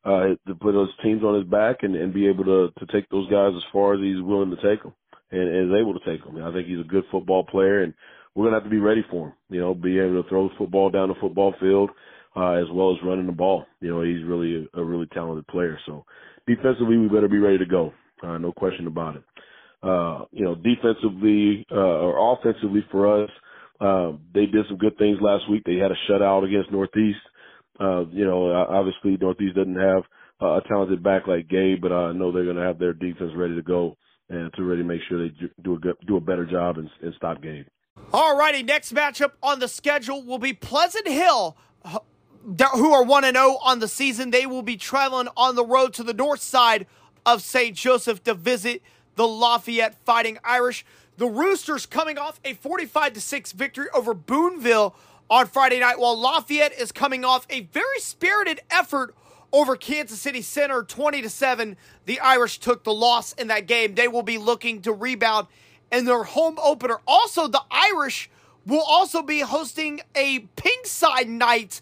uh, 0.05 0.35
to 0.47 0.55
put 0.55 0.71
those 0.71 0.95
teams 1.03 1.23
on 1.23 1.35
his 1.35 1.49
back 1.49 1.77
and, 1.81 1.95
and 1.95 2.13
be 2.13 2.27
able 2.27 2.45
to 2.45 2.71
to 2.79 2.93
take 2.93 3.09
those 3.09 3.29
guys 3.29 3.51
as 3.55 3.63
far 3.73 3.95
as 3.95 3.99
he's 3.99 4.21
willing 4.21 4.51
to 4.51 4.61
take 4.61 4.83
them 4.83 4.93
and, 5.33 5.49
and 5.49 5.71
is 5.71 5.79
able 5.79 5.93
to 5.93 6.05
take 6.05 6.23
them. 6.23 6.43
I 6.43 6.53
think 6.53 6.67
he's 6.67 6.79
a 6.79 6.87
good 6.87 7.03
football 7.11 7.43
player, 7.43 7.83
and 7.83 7.93
we're 8.33 8.45
gonna 8.45 8.57
have 8.57 8.63
to 8.63 8.69
be 8.69 8.79
ready 8.79 9.03
for 9.09 9.27
him. 9.27 9.33
You 9.49 9.59
know, 9.59 9.73
be 9.73 9.99
able 9.99 10.23
to 10.23 10.29
throw 10.29 10.47
the 10.47 10.55
football 10.57 10.89
down 10.89 11.09
the 11.09 11.15
football 11.19 11.53
field 11.59 11.89
uh, 12.35 12.53
as 12.53 12.65
well 12.71 12.91
as 12.91 12.97
running 13.03 13.27
the 13.27 13.31
ball. 13.31 13.65
You 13.79 13.89
know, 13.89 14.01
he's 14.01 14.23
really 14.25 14.67
a, 14.73 14.79
a 14.79 14.83
really 14.83 15.07
talented 15.13 15.47
player. 15.47 15.79
So 15.85 16.05
defensively, 16.47 16.97
we 16.97 17.07
better 17.07 17.27
be 17.27 17.39
ready 17.39 17.59
to 17.59 17.65
go. 17.65 17.93
Uh, 18.21 18.37
no 18.37 18.51
question 18.51 18.87
about 18.87 19.17
it. 19.17 19.23
Uh, 19.83 20.25
you 20.31 20.45
know, 20.45 20.55
defensively 20.55 21.65
uh, 21.71 21.75
or 21.75 22.37
offensively 22.37 22.85
for 22.89 23.23
us, 23.23 23.29
uh, 23.81 24.13
they 24.33 24.45
did 24.45 24.65
some 24.69 24.77
good 24.77 24.97
things 24.97 25.17
last 25.21 25.49
week. 25.49 25.63
They 25.65 25.75
had 25.75 25.91
a 25.91 26.09
shutout 26.09 26.47
against 26.47 26.71
Northeast. 26.71 27.19
Uh, 27.79 28.05
you 28.11 28.23
know, 28.23 28.51
obviously 28.53 29.17
Northeast 29.19 29.55
doesn't 29.55 29.75
have 29.75 30.03
uh, 30.41 30.57
a 30.57 30.61
talented 30.69 31.03
back 31.03 31.27
like 31.27 31.49
Gabe, 31.49 31.81
but 31.81 31.91
I 31.91 32.13
know 32.13 32.31
they're 32.31 32.45
going 32.45 32.55
to 32.55 32.63
have 32.63 32.79
their 32.79 32.93
defense 32.93 33.31
ready 33.35 33.55
to 33.55 33.61
go 33.61 33.97
and 34.29 34.51
to 34.53 34.63
really 34.63 34.83
make 34.83 35.01
sure 35.07 35.19
they 35.19 35.33
do 35.63 35.75
a 35.75 35.79
good, 35.79 35.95
do 36.07 36.17
a 36.17 36.21
better 36.21 36.45
job 36.45 36.77
and, 36.77 36.89
and 37.01 37.13
stop 37.15 37.41
Gabe. 37.41 37.65
All 38.13 38.37
righty, 38.37 38.63
next 38.63 38.93
matchup 38.93 39.31
on 39.41 39.59
the 39.59 39.67
schedule 39.67 40.23
will 40.23 40.39
be 40.39 40.53
Pleasant 40.53 41.07
Hill, 41.07 41.55
who 41.83 42.93
are 42.93 43.03
one 43.03 43.23
and 43.23 43.35
zero 43.35 43.57
oh 43.59 43.59
on 43.63 43.79
the 43.79 43.87
season. 43.87 44.31
They 44.31 44.45
will 44.45 44.63
be 44.63 44.77
traveling 44.77 45.27
on 45.37 45.55
the 45.55 45.65
road 45.65 45.93
to 45.95 46.03
the 46.03 46.13
north 46.13 46.41
side 46.41 46.87
of 47.25 47.41
St. 47.41 47.75
Joseph 47.75 48.23
to 48.23 48.33
visit 48.33 48.81
the 49.15 49.27
Lafayette 49.27 49.95
Fighting 50.05 50.39
Irish. 50.43 50.85
The 51.17 51.27
Roosters 51.27 51.85
coming 51.85 52.17
off 52.17 52.39
a 52.43 52.53
45 52.53 53.13
to 53.13 53.21
6 53.21 53.51
victory 53.51 53.87
over 53.93 54.13
Boonville 54.13 54.95
on 55.29 55.47
Friday 55.47 55.79
night, 55.79 55.99
while 55.99 56.19
Lafayette 56.19 56.73
is 56.73 56.91
coming 56.91 57.23
off 57.23 57.45
a 57.49 57.61
very 57.61 57.99
spirited 57.99 58.61
effort 58.69 59.15
over 59.53 59.75
Kansas 59.75 60.19
City 60.19 60.41
Center 60.41 60.83
20 60.83 61.21
to 61.21 61.29
7. 61.29 61.77
The 62.05 62.19
Irish 62.19 62.59
took 62.59 62.83
the 62.83 62.93
loss 62.93 63.31
in 63.33 63.47
that 63.47 63.67
game. 63.67 63.93
They 63.95 64.07
will 64.07 64.23
be 64.23 64.39
looking 64.39 64.81
to 64.81 64.91
rebound 64.91 65.47
in 65.91 66.05
their 66.05 66.23
home 66.23 66.57
opener. 66.61 66.99
Also, 67.07 67.47
the 67.47 67.61
Irish 67.69 68.29
will 68.65 68.81
also 68.81 69.21
be 69.21 69.41
hosting 69.41 70.01
a 70.15 70.39
pink 70.55 70.87
side 70.87 71.29
night 71.29 71.81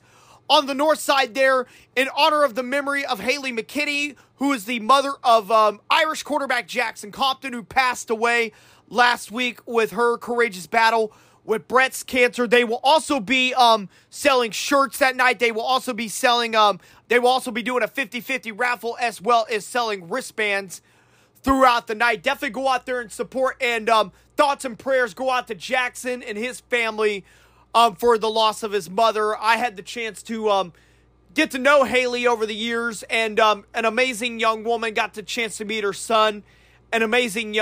on 0.49 0.65
the 0.65 0.73
north 0.73 0.99
side 0.99 1.33
there 1.33 1.65
in 1.95 2.09
honor 2.15 2.43
of 2.43 2.55
the 2.55 2.63
memory 2.63 3.05
of 3.05 3.21
Haley 3.21 3.53
McKinney, 3.53 4.17
who 4.35 4.51
is 4.51 4.65
the 4.65 4.81
mother 4.81 5.13
of 5.23 5.49
um, 5.49 5.79
Irish 5.89 6.23
quarterback 6.23 6.67
Jackson 6.67 7.11
Compton, 7.11 7.53
who 7.53 7.63
passed 7.63 8.09
away 8.09 8.51
last 8.89 9.31
week 9.31 9.61
with 9.65 9.91
her 9.91 10.17
courageous 10.17 10.67
battle 10.67 11.13
with 11.43 11.67
breast 11.67 12.07
cancer. 12.07 12.47
They 12.47 12.63
will 12.63 12.79
also 12.83 13.19
be 13.19 13.53
um, 13.53 13.89
selling 14.09 14.51
shirts 14.51 14.99
that 14.99 15.15
night. 15.15 15.39
They 15.39 15.51
will 15.51 15.61
also 15.61 15.93
be 15.93 16.07
selling, 16.07 16.55
um, 16.55 16.79
they 17.07 17.19
will 17.19 17.29
also 17.29 17.51
be 17.51 17.63
doing 17.63 17.83
a 17.83 17.87
50 17.87 18.21
50 18.21 18.51
raffle 18.51 18.97
as 18.99 19.21
well 19.21 19.45
as 19.49 19.65
selling 19.65 20.09
wristbands 20.09 20.81
throughout 21.43 21.87
the 21.87 21.95
night. 21.95 22.23
Definitely 22.23 22.51
go 22.51 22.67
out 22.67 22.85
there 22.85 23.01
and 23.01 23.11
support. 23.11 23.57
And 23.61 23.89
um, 23.89 24.11
thoughts 24.37 24.65
and 24.65 24.77
prayers 24.77 25.13
go 25.13 25.29
out 25.29 25.47
to 25.47 25.55
Jackson 25.55 26.21
and 26.23 26.37
his 26.37 26.61
family 26.61 27.25
um, 27.73 27.95
for 27.95 28.17
the 28.17 28.29
loss 28.29 28.63
of 28.63 28.71
his 28.71 28.89
mother. 28.89 29.37
I 29.37 29.57
had 29.57 29.75
the 29.77 29.83
chance 29.83 30.21
to 30.23 30.49
um, 30.49 30.73
get 31.33 31.51
to 31.51 31.57
know 31.57 31.83
Haley 31.83 32.27
over 32.27 32.45
the 32.45 32.55
years, 32.55 33.03
and 33.03 33.39
um, 33.39 33.65
an 33.73 33.85
amazing 33.85 34.39
young 34.39 34.63
woman. 34.63 34.93
Got 34.93 35.13
the 35.13 35.23
chance 35.23 35.57
to 35.57 35.65
meet 35.65 35.83
her 35.83 35.93
son, 35.93 36.43
an 36.91 37.01
amazing, 37.01 37.57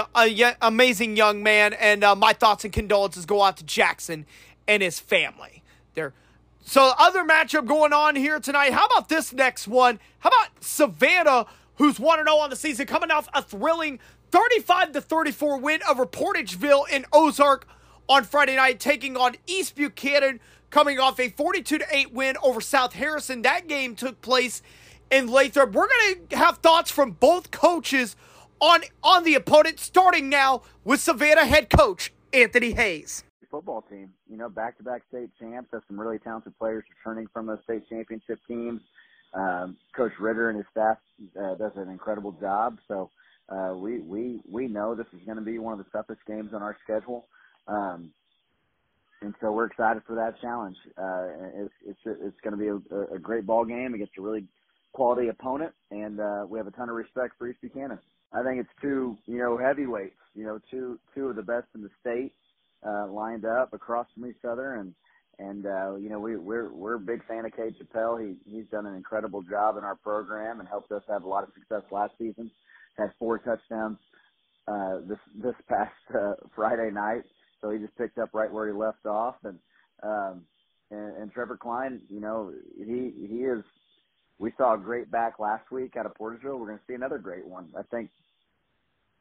amazing 0.62 1.16
young 1.16 1.44
man. 1.44 1.74
And 1.74 2.04
uh, 2.04 2.16
my 2.16 2.34
thoughts 2.34 2.64
and 2.64 2.74
condolences 2.74 3.26
go 3.26 3.42
out 3.44 3.58
to 3.58 3.64
Jackson 3.64 4.26
and 4.68 4.84
his 4.84 5.00
family. 5.00 5.64
There. 5.94 6.14
So, 6.62 6.94
other 6.98 7.24
matchup 7.24 7.66
going 7.66 7.94
on 7.94 8.16
here 8.16 8.40
tonight. 8.40 8.74
How 8.74 8.86
about 8.86 9.10
this 9.10 9.34
next 9.34 9.68
one? 9.68 10.00
How 10.20 10.30
about 10.30 10.64
Savannah, 10.64 11.48
who's 11.76 12.00
1 12.00 12.24
0 12.24 12.38
on 12.38 12.50
the 12.50 12.56
season, 12.56 12.86
coming 12.86 13.10
off 13.10 13.28
a 13.34 13.42
thrilling 13.42 14.00
35 14.32 14.92
to 14.94 15.02
34 15.02 15.58
win 15.60 15.82
over 15.90 16.06
Portageville 16.06 16.88
in 16.90 17.06
Ozark 17.12 17.68
on 18.08 18.24
Friday 18.24 18.56
night, 18.56 18.80
taking 18.80 19.18
on 19.18 19.36
East 19.48 19.76
Buchanan, 19.76 20.40
coming 20.70 21.00
off 21.00 21.20
a 21.20 21.30
42 21.30 21.80
to 21.80 21.86
8 21.90 22.14
win 22.14 22.36
over 22.44 22.62
South 22.62 22.94
Harrison. 22.94 23.42
That 23.42 23.68
game 23.68 23.96
took 23.96 24.22
place 24.22 24.62
in 25.10 25.28
Lathrop. 25.28 25.72
We're 25.72 25.88
going 25.88 26.28
to 26.30 26.38
have 26.38 26.58
thoughts 26.58 26.92
from 26.92 27.12
both 27.12 27.52
coaches 27.52 28.16
on, 28.60 28.82
on 29.04 29.24
the 29.24 29.36
opponent, 29.36 29.80
starting 29.80 30.30
now 30.30 30.62
with 30.84 31.00
Savannah 31.00 31.46
head 31.46 31.70
coach 31.70 32.12
Anthony 32.34 32.72
Hayes. 32.72 33.24
Football 33.50 33.82
team, 33.90 34.14
you 34.30 34.38
know, 34.38 34.48
back 34.48 34.78
to 34.78 34.84
back 34.84 35.02
state 35.10 35.30
champs, 35.40 35.70
have 35.74 35.82
some 35.88 36.00
really 36.00 36.20
talented 36.20 36.56
players 36.60 36.84
returning 36.98 37.28
from 37.34 37.48
those 37.48 37.58
state 37.64 37.82
championship 37.90 38.40
teams. 38.48 38.80
Um, 39.34 39.78
Coach 39.96 40.12
Ritter 40.20 40.50
and 40.50 40.58
his 40.58 40.68
staff 40.72 40.98
uh, 41.40 41.56
does 41.56 41.72
an 41.76 41.90
incredible 41.90 42.32
job. 42.34 42.78
So 42.88 43.10
uh, 43.50 43.74
we 43.76 44.00
we 44.00 44.42
we 44.48 44.68
know 44.68 44.94
this 44.94 45.08
is 45.14 45.20
going 45.26 45.38
to 45.38 45.44
be 45.44 45.58
one 45.58 45.80
of 45.80 45.84
the 45.84 45.90
toughest 45.92 46.22
games 46.28 46.54
on 46.54 46.62
our 46.62 46.78
schedule. 46.84 47.26
Um, 47.68 48.12
and 49.22 49.34
so 49.42 49.52
we're 49.52 49.66
excited 49.66 50.04
for 50.06 50.16
that 50.16 50.40
challenge. 50.42 50.78
Uh, 50.98 51.28
it's 51.56 51.74
it's 51.88 52.00
it's 52.06 52.40
going 52.44 52.58
to 52.58 52.58
be 52.58 52.68
a, 52.68 53.16
a 53.16 53.20
great 53.20 53.46
ball 53.46 53.66
game 53.66 53.94
against 53.96 54.14
a 54.18 54.22
really 54.22 54.46
quality 54.94 55.28
opponent, 55.28 55.74
and 55.92 56.20
uh, 56.20 56.46
we 56.48 56.58
have 56.60 56.68
a 56.68 56.72
ton 56.72 56.90
of 56.90 56.96
respect 56.96 57.34
for 57.38 57.48
East 57.48 57.62
Buchanan. 57.62 58.00
I 58.34 58.44
think 58.44 58.60
it's 58.62 58.82
two 58.82 59.18
you 59.26 59.38
know 59.38 59.58
heavyweights, 59.58 60.20
you 60.36 60.46
know 60.46 60.60
two 60.70 61.00
two 61.16 61.28
of 61.28 61.36
the 61.36 61.44
best 61.44 61.68
in 61.76 61.82
the 61.82 61.90
state 62.00 62.34
uh, 62.86 63.08
lined 63.08 63.46
up 63.46 63.74
across 63.74 64.08
from 64.14 64.30
each 64.30 64.44
other, 64.48 64.76
and 64.76 64.94
and 65.40 65.66
uh, 65.66 65.96
you 65.96 66.10
know 66.10 66.20
we 66.20 66.38
we're 66.38 66.72
we're 66.72 66.96
a 66.96 67.00
big 67.00 67.26
fan 67.28 67.46
of 67.46 67.56
Cade 67.56 67.76
Chappelle. 67.80 68.20
He 68.22 68.36
he's 68.50 68.68
done 68.72 68.86
an 68.86 68.96
incredible 68.96 69.42
job 69.42 69.78
in 69.78 69.84
our 69.84 69.96
program 69.96 70.60
and 70.60 70.68
helped 70.68 70.92
us 70.92 71.04
have 71.10 71.24
a 71.24 71.28
lot 71.28 71.44
of 71.44 71.50
success 71.54 71.84
last 71.92 72.14
season. 72.18 72.52
Had 72.98 73.12
four 73.18 73.40
touchdowns 73.40 73.98
uh, 74.68 75.00
this 75.08 75.20
this 75.36 75.56
past 75.70 75.94
uh, 76.14 76.34
Friday 76.56 76.92
night 76.92 77.24
so 77.62 77.70
he 77.72 77.80
just 77.80 77.96
picked 77.98 78.18
up 78.18 78.30
right 78.34 78.52
where 78.52 78.68
he 78.68 78.74
left 78.74 79.06
off, 79.06 79.36
and 79.44 79.60
um, 80.04 80.42
and, 80.92 81.18
and 81.18 81.32
Trevor 81.32 81.58
Klein, 81.58 82.02
you 82.10 82.20
know, 82.20 82.52
he 82.78 83.14
he 83.28 83.38
is. 83.44 83.64
We 84.40 84.54
saw 84.58 84.74
a 84.74 84.78
great 84.78 85.12
back 85.12 85.38
last 85.38 85.70
week 85.70 85.98
out 85.98 86.06
of 86.06 86.14
Portageville. 86.14 86.58
We're 86.60 86.68
going 86.68 86.78
to 86.78 86.84
see 86.88 86.94
another 86.96 87.18
great 87.18 87.46
one. 87.46 87.70
I 87.78 87.84
think. 87.84 88.10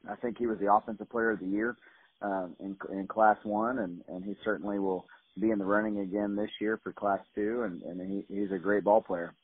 I 0.09 0.15
think 0.15 0.39
he 0.39 0.47
was 0.47 0.59
the 0.61 0.73
offensive 0.73 1.11
player 1.11 1.33
of 1.33 1.41
the 1.41 1.47
year 1.47 1.77
um, 2.23 2.55
in 2.61 2.77
in 2.91 3.07
Class 3.07 3.37
One, 3.43 3.79
and 3.81 4.03
and 4.09 4.25
he 4.25 4.37
certainly 4.45 4.79
will 4.79 5.07
be 5.41 5.51
in 5.51 5.59
the 5.59 5.65
running 5.65 6.01
again 6.01 6.37
this 6.37 6.51
year 6.61 6.81
for 6.83 6.93
Class 6.93 7.21
Two, 7.35 7.63
and 7.63 7.83
and 7.83 8.25
he, 8.29 8.35
he's 8.35 8.53
a 8.53 8.59
great 8.59 8.85
ball 8.85 9.03
player. 9.03 9.35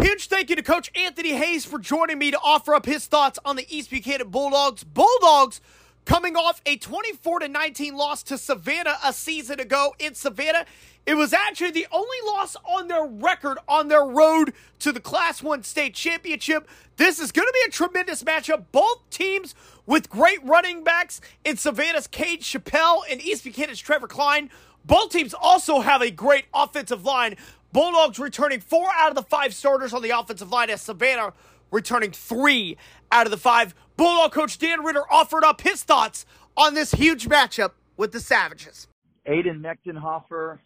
Huge 0.00 0.28
thank 0.28 0.50
you 0.50 0.56
to 0.56 0.62
Coach 0.62 0.90
Anthony 0.94 1.32
Hayes 1.32 1.64
for 1.64 1.78
joining 1.78 2.18
me 2.18 2.30
to 2.30 2.38
offer 2.38 2.74
up 2.74 2.86
his 2.86 3.06
thoughts 3.06 3.38
on 3.44 3.56
the 3.56 3.66
East 3.74 3.90
Buchanan 3.90 4.28
Bulldogs. 4.28 4.84
Bulldogs 4.84 5.60
coming 6.06 6.36
off 6.36 6.62
a 6.64 6.76
24 6.76 7.40
to 7.40 7.48
19 7.48 7.94
loss 7.94 8.22
to 8.22 8.38
Savannah 8.38 8.96
a 9.04 9.12
season 9.12 9.60
ago 9.60 9.94
in 9.98 10.14
Savannah. 10.14 10.64
It 11.04 11.14
was 11.14 11.32
actually 11.32 11.72
the 11.72 11.86
only 11.92 12.16
loss 12.26 12.56
on 12.64 12.88
their 12.88 13.04
record 13.04 13.58
on 13.68 13.88
their 13.88 14.04
road 14.04 14.54
to 14.78 14.92
the 14.92 15.00
Class 15.00 15.42
1 15.42 15.64
state 15.64 15.94
championship. 15.94 16.68
This 16.96 17.18
is 17.20 17.32
going 17.32 17.46
to 17.46 17.52
be 17.52 17.68
a 17.68 17.70
tremendous 17.70 18.22
matchup. 18.22 18.64
Both 18.72 19.08
teams 19.10 19.54
with 19.84 20.08
great 20.08 20.42
running 20.44 20.82
backs 20.82 21.20
in 21.44 21.56
Savannah's 21.56 22.06
Cade 22.06 22.40
Chappelle 22.40 23.02
and 23.10 23.20
East 23.20 23.44
Buchanan's 23.44 23.80
Trevor 23.80 24.08
Klein. 24.08 24.50
Both 24.84 25.10
teams 25.10 25.34
also 25.34 25.80
have 25.80 26.02
a 26.02 26.10
great 26.10 26.46
offensive 26.54 27.04
line. 27.04 27.36
Bulldogs 27.72 28.18
returning 28.18 28.60
four 28.60 28.88
out 28.96 29.10
of 29.10 29.16
the 29.16 29.22
five 29.22 29.54
starters 29.54 29.92
on 29.92 30.02
the 30.02 30.10
offensive 30.10 30.50
line 30.50 30.70
as 30.70 30.82
Savannah 30.82 31.32
returning 31.70 32.10
three 32.10 32.76
out 33.10 33.26
of 33.26 33.30
the 33.30 33.36
five. 33.36 33.74
Bulldog 33.96 34.32
coach 34.32 34.58
Dan 34.58 34.84
Ritter 34.84 35.04
offered 35.10 35.44
up 35.44 35.60
his 35.62 35.82
thoughts 35.82 36.26
on 36.56 36.74
this 36.74 36.92
huge 36.92 37.28
matchup 37.28 37.72
with 37.96 38.12
the 38.12 38.20
Savages. 38.20 38.88
Aiden 39.26 39.60
Nechtenhofer 39.60 40.58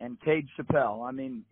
and 0.00 0.20
Cade 0.20 0.48
Chappelle. 0.58 1.06
I 1.06 1.12
mean, 1.12 1.44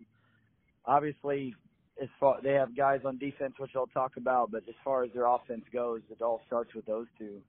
obviously, 0.85 1.55
as 2.01 2.09
far 2.19 2.39
they 2.41 2.53
have 2.53 2.75
guys 2.75 3.01
on 3.05 3.17
defense, 3.17 3.53
which 3.57 3.71
I'll 3.75 3.87
talk 3.87 4.17
about, 4.17 4.51
but 4.51 4.63
as 4.67 4.75
far 4.83 5.03
as 5.03 5.11
their 5.13 5.25
offense 5.25 5.63
goes, 5.71 6.01
it 6.09 6.21
all 6.21 6.41
starts 6.47 6.73
with 6.73 6.85
those 6.85 7.07
two. 7.17 7.41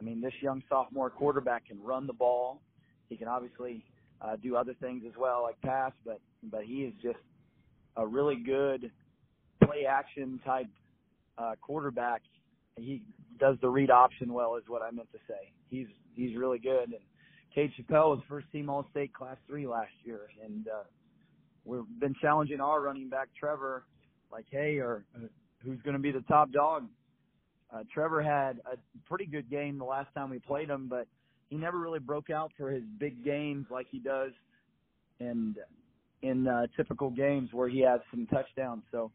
I 0.00 0.04
mean, 0.04 0.20
this 0.20 0.32
young 0.40 0.62
sophomore 0.68 1.10
quarterback 1.10 1.66
can 1.66 1.82
run 1.82 2.06
the 2.06 2.12
ball. 2.12 2.60
He 3.08 3.16
can 3.16 3.28
obviously 3.28 3.84
uh, 4.20 4.36
do 4.36 4.56
other 4.56 4.74
things 4.80 5.02
as 5.06 5.16
well, 5.18 5.42
like 5.42 5.60
pass, 5.60 5.92
but 6.04 6.20
but 6.44 6.64
he 6.64 6.84
is 6.84 6.94
just 7.02 7.18
a 7.96 8.06
really 8.06 8.36
good 8.36 8.90
play 9.64 9.86
action 9.86 10.40
type 10.44 10.68
uh, 11.38 11.52
quarterback. 11.60 12.22
He 12.76 13.02
does 13.38 13.56
the 13.60 13.68
read 13.68 13.90
option 13.90 14.32
well, 14.32 14.56
is 14.56 14.64
what 14.68 14.82
I 14.82 14.90
meant 14.90 15.10
to 15.12 15.18
say. 15.28 15.52
He's 15.70 15.86
he's 16.14 16.36
really 16.36 16.58
good. 16.58 16.84
And 16.84 17.02
Cade 17.54 17.72
Chappelle 17.78 18.10
was 18.10 18.20
first 18.28 18.46
team 18.52 18.68
All 18.68 18.86
State 18.90 19.12
Class 19.12 19.36
Three 19.46 19.66
last 19.66 19.92
year, 20.04 20.28
and 20.44 20.68
uh, 20.68 20.84
we've 21.64 21.82
been 22.00 22.14
challenging 22.20 22.60
our 22.60 22.80
running 22.80 23.08
back 23.08 23.28
Trevor, 23.38 23.84
like, 24.30 24.46
hey, 24.50 24.78
or 24.78 25.04
uh, 25.16 25.26
who's 25.64 25.80
going 25.82 25.96
to 25.96 26.02
be 26.02 26.12
the 26.12 26.22
top 26.22 26.50
dog? 26.52 26.86
Uh, 27.72 27.82
Trevor 27.92 28.22
had 28.22 28.60
a 28.72 28.76
pretty 29.06 29.26
good 29.26 29.50
game 29.50 29.78
the 29.78 29.84
last 29.84 30.08
time 30.14 30.30
we 30.30 30.38
played 30.38 30.68
him, 30.70 30.86
but 30.88 31.06
he 31.50 31.56
never 31.56 31.78
really 31.78 31.98
broke 31.98 32.30
out 32.30 32.50
for 32.56 32.70
his 32.70 32.82
big 32.98 33.24
games 33.24 33.66
like 33.70 33.86
he 33.90 33.98
does 33.98 34.32
in 35.20 35.54
in 36.22 36.48
uh, 36.48 36.66
typical 36.76 37.10
games 37.10 37.50
where 37.52 37.68
he 37.68 37.80
has 37.80 38.00
some 38.10 38.26
touchdowns. 38.26 38.82
So 38.90 39.10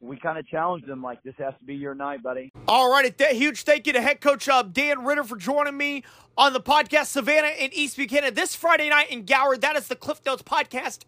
we 0.00 0.18
kind 0.18 0.38
of 0.38 0.46
challenged 0.46 0.88
him 0.88 1.02
like 1.02 1.22
this 1.22 1.34
has 1.38 1.54
to 1.58 1.64
be 1.64 1.74
your 1.74 1.94
night, 1.94 2.22
buddy. 2.22 2.52
All 2.68 2.90
right, 2.90 3.20
a 3.20 3.34
huge 3.34 3.62
thank 3.62 3.86
you 3.86 3.92
to 3.94 4.00
head 4.00 4.20
coach 4.20 4.48
uh, 4.48 4.62
Dan 4.62 5.04
Ritter 5.04 5.24
for 5.24 5.36
joining 5.36 5.76
me 5.76 6.04
on 6.36 6.52
the 6.52 6.60
podcast 6.60 7.06
Savannah 7.06 7.48
and 7.48 7.72
East 7.72 7.96
Buchanan 7.96 8.34
this 8.34 8.54
Friday 8.54 8.90
night 8.90 9.10
in 9.10 9.24
Gower. 9.24 9.56
That 9.56 9.76
is 9.76 9.88
the 9.88 9.96
Cliff 9.96 10.20
Notes 10.26 10.42
podcast 10.42 11.00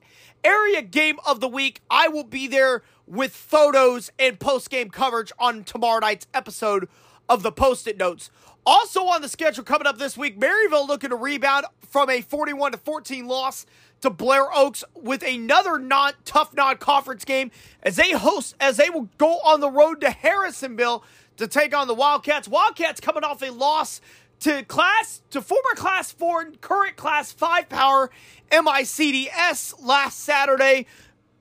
area 0.43 0.83
game 0.83 1.19
of 1.27 1.41
the 1.41 1.49
week. 1.49 1.83
I 1.91 2.09
will 2.09 2.25
be 2.25 2.47
there 2.47 2.83
with 3.07 3.35
photos 3.35 4.11
and 4.19 4.41
post 4.41 4.71
game 4.71 4.91
coverage 4.91 5.33
on 5.39 5.65
tomorrow 5.65 6.01
night's 6.01 6.27
episode 6.33 6.89
of 7.29 7.43
the 7.43 7.53
Post 7.53 7.87
It 7.87 7.99
Notes. 7.99 8.31
Also 8.71 9.07
on 9.07 9.23
the 9.23 9.31
schedule 9.31 9.65
coming 9.65 9.87
up 9.87 9.97
this 9.97 10.15
week, 10.15 10.39
Maryville 10.39 10.87
looking 10.87 11.09
to 11.09 11.17
rebound 11.17 11.65
from 11.89 12.11
a 12.11 12.21
41 12.21 12.73
to 12.73 12.77
14 12.77 13.27
loss 13.27 13.65
to 14.03 14.11
Blair 14.11 14.55
Oaks 14.55 14.85
with 14.95 15.23
another 15.23 15.79
non 15.79 16.13
tough 16.27 16.53
non-conference 16.53 17.25
game 17.25 17.51
as 17.83 17.97
they 17.97 18.11
host 18.11 18.55
as 18.61 18.77
they 18.77 18.91
will 18.91 19.09
go 19.17 19.39
on 19.39 19.61
the 19.61 19.71
road 19.71 20.03
to 20.03 20.09
Harrisonville 20.09 21.03
to 21.39 21.49
take 21.49 21.75
on 21.75 21.89
the 21.89 21.95
Wildcats. 21.95 22.47
Wildcats 22.47 23.01
coming 23.01 23.25
off 23.25 23.41
a 23.41 23.49
loss 23.49 24.03
to 24.41 24.63
class 24.65 25.23
to 25.31 25.41
former 25.41 25.75
class 25.75 26.13
4 26.13 26.43
and 26.43 26.61
current 26.61 26.97
class 26.97 27.33
5 27.33 27.71
power 27.71 28.11
MICDS 28.53 29.83
last 29.83 30.19
Saturday. 30.19 30.85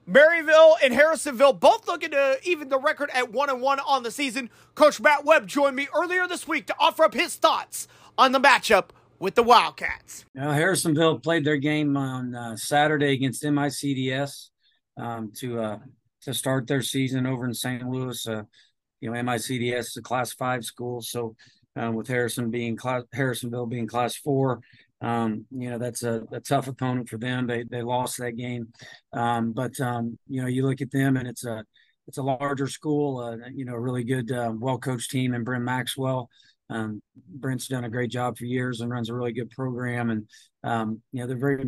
Maryville 0.09 0.75
and 0.81 0.93
Harrisonville 0.93 1.59
both 1.59 1.87
looking 1.87 2.11
to 2.11 2.37
even 2.43 2.69
the 2.69 2.79
record 2.79 3.09
at 3.13 3.31
1 3.31 3.49
and 3.49 3.61
1 3.61 3.79
on 3.79 4.03
the 4.03 4.11
season. 4.11 4.49
Coach 4.73 5.01
Matt 5.01 5.25
Webb 5.25 5.47
joined 5.47 5.75
me 5.75 5.87
earlier 5.93 6.27
this 6.27 6.47
week 6.47 6.67
to 6.67 6.75
offer 6.79 7.03
up 7.03 7.13
his 7.13 7.35
thoughts 7.35 7.87
on 8.17 8.31
the 8.31 8.39
matchup 8.39 8.89
with 9.19 9.35
the 9.35 9.43
Wildcats. 9.43 10.25
Now, 10.33 10.51
Harrisonville 10.51 11.21
played 11.21 11.43
their 11.43 11.57
game 11.57 11.97
on 11.97 12.35
uh, 12.35 12.55
Saturday 12.55 13.13
against 13.13 13.43
MICDS 13.43 14.49
um, 14.97 15.31
to 15.37 15.59
uh, 15.59 15.79
to 16.21 16.33
start 16.33 16.67
their 16.67 16.81
season 16.81 17.25
over 17.25 17.45
in 17.45 17.53
St. 17.53 17.83
Louis. 17.87 18.27
Uh, 18.27 18.43
you 19.01 19.11
know, 19.11 19.21
MICDS 19.21 19.79
is 19.79 19.97
a 19.97 20.01
Class 20.01 20.33
Five 20.33 20.63
school, 20.63 21.01
so 21.01 21.35
uh, 21.75 21.91
with 21.91 22.07
Harrison 22.07 22.49
being 22.49 22.75
class, 22.75 23.03
Harrisonville 23.13 23.69
being 23.69 23.87
Class 23.87 24.15
Four, 24.15 24.61
um, 25.01 25.45
you 25.51 25.69
know 25.69 25.77
that's 25.77 26.03
a, 26.03 26.23
a, 26.31 26.39
tough 26.39 26.67
opponent 26.67 27.07
for 27.09 27.17
them. 27.17 27.45
They 27.45 27.63
they 27.63 27.83
lost 27.83 28.17
that 28.17 28.37
game, 28.37 28.67
um, 29.13 29.53
but 29.53 29.79
um, 29.79 30.17
you 30.27 30.41
know 30.41 30.47
you 30.47 30.65
look 30.65 30.81
at 30.81 30.91
them 30.91 31.17
and 31.17 31.27
it's 31.27 31.45
a 31.45 31.63
it's 32.07 32.17
a 32.17 32.23
larger 32.23 32.67
school, 32.67 33.19
uh, 33.19 33.49
you 33.53 33.65
know, 33.65 33.73
really 33.73 34.03
good, 34.03 34.31
uh, 34.31 34.51
well 34.57 34.77
coached 34.77 35.11
team, 35.11 35.33
and 35.33 35.43
Brent 35.43 35.63
Maxwell. 35.63 36.29
Um, 36.69 37.01
Brent's 37.15 37.67
done 37.67 37.83
a 37.83 37.89
great 37.89 38.11
job 38.11 38.37
for 38.37 38.45
years 38.45 38.81
and 38.81 38.89
runs 38.89 39.09
a 39.09 39.13
really 39.13 39.33
good 39.33 39.49
program. 39.51 40.09
And, 40.09 40.29
um, 40.63 41.01
you 41.11 41.21
know, 41.21 41.27
they're 41.27 41.37
very, 41.37 41.65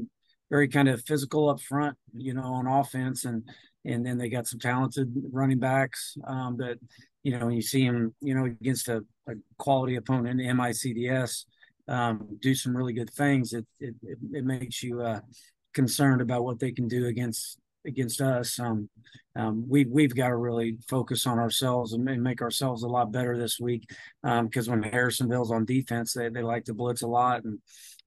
very 0.50 0.68
kind 0.68 0.90
of 0.90 1.02
physical 1.06 1.50
up 1.50 1.62
front, 1.62 1.98
you 2.14 2.34
know, 2.34 2.44
on 2.44 2.68
offense. 2.68 3.26
And, 3.26 3.44
and 3.86 4.06
then 4.06 4.18
they 4.18 4.30
got 4.30 4.48
some 4.48 4.60
talented 4.60 5.14
running 5.32 5.60
backs 5.60 6.18
um, 6.28 6.58
that, 6.58 6.80
you 7.24 7.38
know, 7.38 7.48
you 7.50 7.62
see 7.62 7.86
them, 7.86 8.14
you 8.22 8.36
know, 8.36 8.46
against 8.46 8.90
a, 8.90 9.04
a 9.28 9.34
quality 9.58 9.96
opponent 9.96 10.40
MICDS 10.40 11.46
um, 11.90 12.38
do 12.42 12.54
some 12.54 12.78
really 12.78 12.94
good 12.94 13.10
things. 13.10 13.54
It, 13.54 13.66
it, 13.80 13.96
it 14.32 14.46
makes 14.46 14.82
you 14.84 15.02
uh, 15.02 15.20
concerned 15.74 16.22
about 16.22 16.44
what 16.44 16.60
they 16.60 16.72
can 16.72 16.88
do 16.88 17.08
against 17.08 17.58
against 17.86 18.22
us. 18.22 18.60
Um, 18.60 18.90
um, 19.36 19.66
we 19.68 19.86
we've 19.86 20.16
got 20.16 20.30
to 20.30 20.36
really 20.36 20.78
focus 20.88 21.26
on 21.26 21.40
ourselves 21.40 21.94
and, 21.94 22.08
and, 22.10 22.22
make 22.22 22.42
ourselves 22.42 22.84
a 22.84 22.88
lot 22.88 23.12
better 23.12 23.38
this 23.38 23.60
week. 23.60 23.90
Because 24.22 24.68
um, 24.68 24.80
when 24.80 24.92
Harrisonville's 24.92 25.52
on 25.52 25.66
defense, 25.66 26.14
they 26.14 26.30
they 26.30 26.44
like 26.44 26.66
to 26.66 26.74
blitz 26.74 27.02
a 27.02 27.08
lot 27.08 27.44
and. 27.44 27.60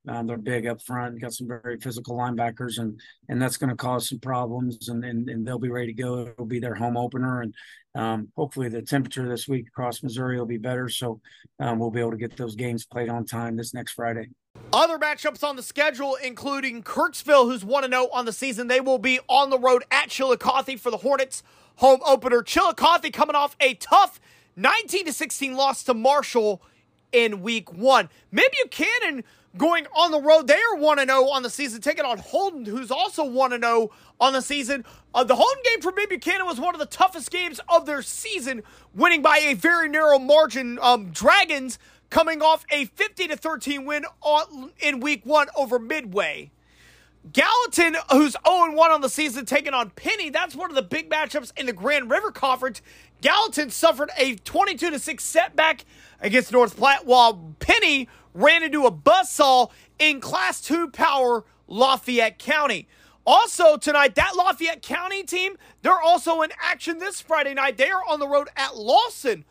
Um, 0.09 0.27
they're 0.27 0.37
big 0.37 0.67
up 0.67 0.83
front, 0.83 1.21
got 1.21 1.33
some 1.33 1.47
very 1.47 1.79
physical 1.79 2.17
linebackers, 2.17 2.79
and 2.79 3.01
and 3.29 3.41
that's 3.41 3.57
going 3.57 3.71
to 3.71 3.77
cause 3.77 4.09
some 4.09 4.19
problems. 4.19 4.89
And, 4.89 5.05
and 5.05 5.29
and 5.29 5.47
they'll 5.47 5.59
be 5.59 5.71
ready 5.71 5.95
to 5.95 6.03
go. 6.03 6.21
It'll 6.21 6.45
be 6.45 6.59
their 6.59 6.75
home 6.75 6.97
opener, 6.97 7.43
and 7.43 7.55
um, 7.95 8.29
hopefully 8.37 8.69
the 8.69 8.83
temperature 8.83 9.29
this 9.29 9.47
week 9.47 9.69
across 9.69 10.03
Missouri 10.03 10.39
will 10.39 10.47
be 10.47 10.59
better, 10.59 10.89
so 10.89 11.21
um, 11.61 11.79
we'll 11.79 11.91
be 11.91 12.01
able 12.01 12.11
to 12.11 12.17
get 12.17 12.37
those 12.37 12.57
games 12.57 12.85
played 12.85 13.09
on 13.09 13.25
time 13.27 13.57
this 13.57 13.75
next 13.75 13.93
Friday. 13.93 14.29
Other 14.73 14.99
matchups 14.99 15.47
on 15.47 15.57
the 15.57 15.63
schedule, 15.63 16.17
including 16.23 16.83
Kirksville, 16.83 17.45
who's 17.45 17.65
1 17.65 17.91
0 17.91 18.09
on 18.13 18.25
the 18.25 18.33
season. 18.33 18.69
They 18.69 18.81
will 18.81 18.99
be 18.99 19.21
on 19.29 19.51
the 19.51 19.59
road 19.59 19.85
at 19.91 20.09
Chillicothe 20.09 20.79
for 20.79 20.91
the 20.91 20.99
Hornets 20.99 21.43
home 21.77 22.01
opener. 22.07 22.43
Chillicothe 22.43 23.13
coming 23.13 23.37
off 23.37 23.57
a 23.61 23.75
tough 23.75 24.21
19 24.57 25.13
16 25.13 25.55
loss 25.55 25.85
to 25.85 25.95
Marshall 25.95 26.63
in 27.13 27.43
week 27.43 27.73
one. 27.73 28.09
Mid 28.31 28.51
Buchanan 28.53 29.25
going 29.57 29.87
on 29.95 30.11
the 30.11 30.21
road. 30.21 30.47
They 30.47 30.59
are 30.73 30.77
1 30.77 30.99
0 30.99 31.25
on 31.29 31.43
the 31.43 31.51
season, 31.51 31.81
taking 31.81 32.05
on 32.05 32.19
Holden, 32.19 32.65
who's 32.65 32.91
also 32.91 33.25
1 33.25 33.51
0 33.61 33.91
on 34.21 34.33
the 34.33 34.43
season. 34.43 34.85
Uh, 35.15 35.25
the 35.25 35.37
Holden 35.37 35.63
game 35.65 35.81
for 35.81 35.93
Mid 35.93 36.09
Buchanan 36.09 36.47
was 36.47 36.61
one 36.61 36.75
of 36.75 36.79
the 36.79 36.87
toughest 36.87 37.31
games 37.31 37.61
of 37.69 37.87
their 37.87 38.03
season, 38.03 38.63
winning 38.95 39.23
by 39.23 39.39
a 39.39 39.55
very 39.55 39.89
narrow 39.89 40.19
margin. 40.19 40.79
Um, 40.81 41.11
Dragons 41.11 41.79
coming 42.11 42.43
off 42.43 42.65
a 42.71 42.87
50 42.87 43.29
to 43.29 43.37
13 43.37 43.85
win 43.85 44.05
in 44.81 45.01
week 45.01 45.25
one 45.25 45.49
over 45.57 45.79
Midway. 45.79 46.51
Gallatin, 47.33 47.97
who's 48.11 48.37
0 48.47 48.73
1 48.75 48.91
on 48.91 49.01
the 49.01 49.09
season, 49.09 49.47
taking 49.47 49.75
on 49.75 49.91
Penney. 49.91 50.31
That's 50.31 50.57
one 50.57 50.71
of 50.71 50.75
the 50.75 50.83
big 50.83 51.09
matchups 51.09 51.53
in 51.57 51.67
the 51.67 51.73
Grand 51.73 52.11
River 52.11 52.33
Conference. 52.33 52.83
Gallatin 53.21 53.71
suffered 53.71 54.11
a 54.19 54.35
22 54.37 54.99
6 54.99 55.23
setback 55.23 55.85
against 56.21 56.51
North 56.51 56.77
Platte, 56.77 57.07
while 57.07 57.55
Penney 57.61 58.09
ran 58.35 58.63
into 58.63 58.87
a 58.87 58.93
buzzsaw 58.93 59.71
in 59.99 60.21
Class 60.21 60.61
2 60.61 60.91
power 60.91 61.45
Lafayette 61.67 62.39
County. 62.39 62.89
Also, 63.25 63.77
tonight, 63.77 64.17
that 64.17 64.35
Lafayette 64.37 64.83
County 64.83 65.23
team, 65.23 65.57
they're 65.83 66.01
also 66.01 66.43
in 66.43 66.51
action 66.61 66.99
this 66.99 67.21
Friday 67.21 67.55
night. 67.55 67.77
They 67.77 67.91
are 67.91 68.03
on 68.09 68.19
the 68.19 68.27
road 68.27 68.49
at 68.57 68.77
Lawson, 68.77 69.45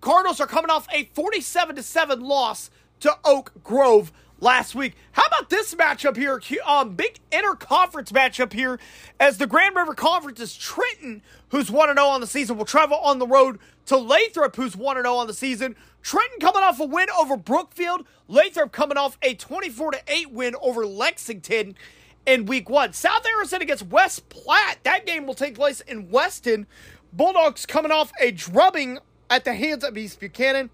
Cardinals 0.00 0.40
are 0.40 0.46
coming 0.46 0.70
off 0.70 0.86
a 0.92 1.04
47 1.14 1.76
to 1.76 1.82
7 1.82 2.20
loss 2.20 2.70
to 3.00 3.16
Oak 3.24 3.52
Grove 3.64 4.12
last 4.40 4.74
week. 4.74 4.94
How 5.12 5.24
about 5.24 5.48
this 5.50 5.74
matchup 5.74 6.16
here? 6.16 6.40
Um, 6.66 6.94
big 6.94 7.18
interconference 7.32 8.12
matchup 8.12 8.52
here 8.52 8.78
as 9.18 9.38
the 9.38 9.46
Grand 9.46 9.74
River 9.74 9.94
Conference 9.94 10.40
is 10.40 10.56
Trenton, 10.56 11.22
who's 11.48 11.70
1 11.70 11.94
0 11.94 12.06
on 12.06 12.20
the 12.20 12.26
season, 12.26 12.58
will 12.58 12.66
travel 12.66 12.98
on 12.98 13.18
the 13.18 13.26
road 13.26 13.58
to 13.86 13.96
Lathrop, 13.96 14.54
who's 14.56 14.76
1 14.76 14.96
0 14.96 15.14
on 15.14 15.26
the 15.26 15.34
season. 15.34 15.76
Trenton 16.02 16.38
coming 16.40 16.62
off 16.62 16.78
a 16.80 16.84
win 16.84 17.08
over 17.18 17.36
Brookfield. 17.36 18.06
Lathrop 18.28 18.72
coming 18.72 18.96
off 18.96 19.18
a 19.22 19.34
24 19.34 19.94
8 20.06 20.30
win 20.30 20.54
over 20.60 20.86
Lexington 20.86 21.76
in 22.26 22.46
week 22.46 22.68
one. 22.68 22.92
South 22.92 23.24
Harrison 23.24 23.62
against 23.62 23.86
West 23.86 24.28
Platte. 24.28 24.78
That 24.82 25.06
game 25.06 25.26
will 25.26 25.34
take 25.34 25.54
place 25.54 25.80
in 25.80 26.10
Weston. 26.10 26.66
Bulldogs 27.12 27.64
coming 27.64 27.92
off 27.92 28.12
a 28.20 28.30
drubbing 28.30 28.98
at 29.30 29.44
the 29.44 29.54
hands 29.54 29.84
of 29.84 29.96
East 29.96 30.20
Buchanan, 30.20 30.70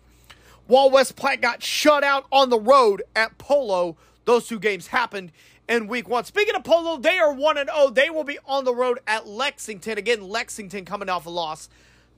while 0.66 0.90
West 0.90 1.16
Platte 1.16 1.40
got 1.40 1.62
shut 1.62 2.02
out 2.02 2.26
on 2.32 2.50
the 2.50 2.58
road 2.58 3.02
at 3.14 3.38
Polo. 3.38 3.96
Those 4.24 4.48
two 4.48 4.58
games 4.58 4.88
happened 4.88 5.32
in 5.68 5.86
week 5.86 6.08
one. 6.08 6.24
Speaking 6.24 6.54
of 6.54 6.64
Polo, 6.64 6.96
they 6.96 7.18
are 7.18 7.32
1 7.32 7.58
and 7.58 7.70
0. 7.70 7.90
They 7.90 8.10
will 8.10 8.24
be 8.24 8.38
on 8.46 8.64
the 8.64 8.74
road 8.74 9.00
at 9.06 9.26
Lexington. 9.26 9.98
Again, 9.98 10.28
Lexington 10.28 10.84
coming 10.84 11.08
off 11.08 11.26
a 11.26 11.30
loss 11.30 11.68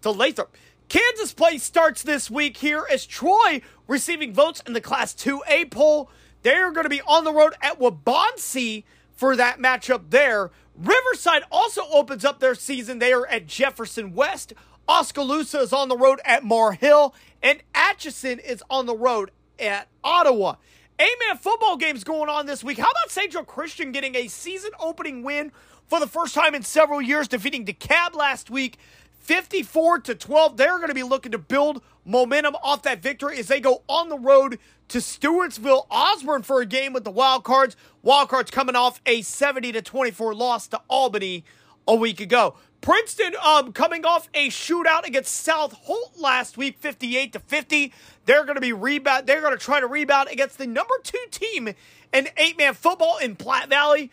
to 0.03 0.11
Lathrop. 0.11 0.55
Kansas 0.88 1.33
play 1.33 1.59
starts 1.59 2.03
this 2.03 2.31
week 2.31 2.59
here 2.59 2.87
as 2.90 3.07
Troy 3.07 3.62
receiving 3.88 4.33
votes 4.33 4.62
in 4.66 4.73
the 4.73 4.81
Class 4.81 5.14
2A 5.14 5.70
poll. 5.70 6.11
They're 6.42 6.73
going 6.73 6.85
to 6.85 6.90
be 6.90 7.03
on 7.03 7.25
the 7.25 7.33
road 7.33 7.55
at 7.62 7.81
Wabaunsee 7.81 8.85
for 9.16 9.37
that 9.37 9.59
matchup 9.59 10.11
there. 10.11 10.51
Riverside 10.77 11.42
also 11.51 11.83
opens 11.90 12.25
up 12.25 12.40
their 12.40 12.55
season. 12.55 12.99
They 12.99 13.12
are 13.12 13.27
at 13.27 13.47
Jefferson 13.47 14.14
West 14.14 14.53
Oskaloosa 14.88 15.61
is 15.61 15.73
on 15.73 15.88
the 15.88 15.97
road 15.97 16.20
at 16.25 16.44
Maur 16.44 16.73
Hill, 16.73 17.14
and 17.42 17.62
Atchison 17.75 18.38
is 18.38 18.62
on 18.68 18.87
the 18.87 18.97
road 18.97 19.31
at 19.59 19.88
Ottawa. 20.03 20.57
Amen 21.01 21.38
football 21.40 21.77
games 21.77 22.05
going 22.05 22.29
on 22.29 22.47
this 22.47 22.62
week. 22.62 22.79
How 22.79 22.90
about 22.90 23.11
St. 23.11 23.35
Christian 23.47 23.92
getting 23.92 24.14
a 24.14 24.29
season 24.29 24.70
opening 24.79 25.23
win 25.23 25.53
for 25.88 26.01
the 26.01 26.07
first 26.07 26.35
time 26.35 26.55
in 26.55 26.62
several 26.62 27.01
years, 27.01 27.29
defeating 27.29 27.64
DeKalb 27.64 28.14
last 28.14 28.51
week, 28.51 28.79
54 29.25 30.01
to 30.01 30.15
12. 30.15 30.57
They're 30.59 30.77
going 30.77 30.89
to 30.89 30.95
be 30.95 31.03
looking 31.03 31.33
to 31.33 31.39
build 31.39 31.83
momentum 32.05 32.55
off 32.63 32.83
that 32.83 33.03
victory 33.03 33.39
as 33.39 33.49
they 33.49 33.59
go 33.59 33.83
on 33.89 34.11
the 34.11 34.19
road 34.19 34.59
to 34.89 34.99
Stewartsville 34.99 35.87
Osborne 35.91 36.43
for 36.43 36.61
a 36.61 36.67
game 36.67 36.93
with 36.93 37.05
the 37.05 37.13
Wildcards. 37.13 37.75
Wildcards 38.05 38.53
coming 38.53 38.77
off 38.77 39.01
a 39.07 39.23
70 39.23 39.73
to 39.73 39.83
24 39.83 40.35
loss 40.35 40.67
to 40.69 40.81
Albany 40.89 41.45
a 41.89 41.95
week 41.95 42.21
ago. 42.21 42.55
Princeton 42.83 43.33
um, 43.43 43.73
coming 43.73 44.05
off 44.05 44.29
a 44.35 44.51
shootout 44.51 45.07
against 45.07 45.35
South 45.35 45.73
Holt 45.73 46.21
last 46.21 46.59
week, 46.59 46.77
58 46.79 47.33
to 47.33 47.39
50. 47.39 47.95
They're 48.27 48.45
going 48.45 48.57
to 48.57 48.61
be 48.61 48.75
rebound. 48.75 49.27
They're 49.27 49.41
going 49.41 49.57
to 49.57 49.65
try 49.65 49.81
to 49.81 49.87
rebound 49.87 50.29
against 50.31 50.59
the 50.59 50.67
number 50.67 50.95
two 51.03 51.25
team 51.31 51.69
in 52.13 52.29
eight 52.37 52.59
man 52.59 52.75
football 52.75 53.17
in 53.17 53.37
Platte 53.37 53.71
Valley. 53.71 54.11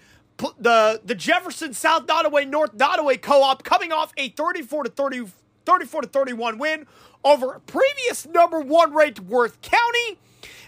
The 0.59 1.01
the 1.03 1.15
Jefferson 1.15 1.73
South 1.73 2.07
Nodaway 2.07 2.47
North 2.47 2.75
Nodaway 2.75 3.21
Co-op 3.21 3.63
coming 3.63 3.91
off 3.91 4.11
a 4.17 4.29
34 4.29 4.85
to 4.85 4.89
30, 4.89 5.25
34 5.65 6.01
to 6.01 6.07
31 6.07 6.57
win 6.57 6.87
over 7.23 7.61
previous 7.65 8.25
number 8.25 8.59
one 8.59 8.93
ranked 8.93 9.19
Worth 9.19 9.61
County. 9.61 10.17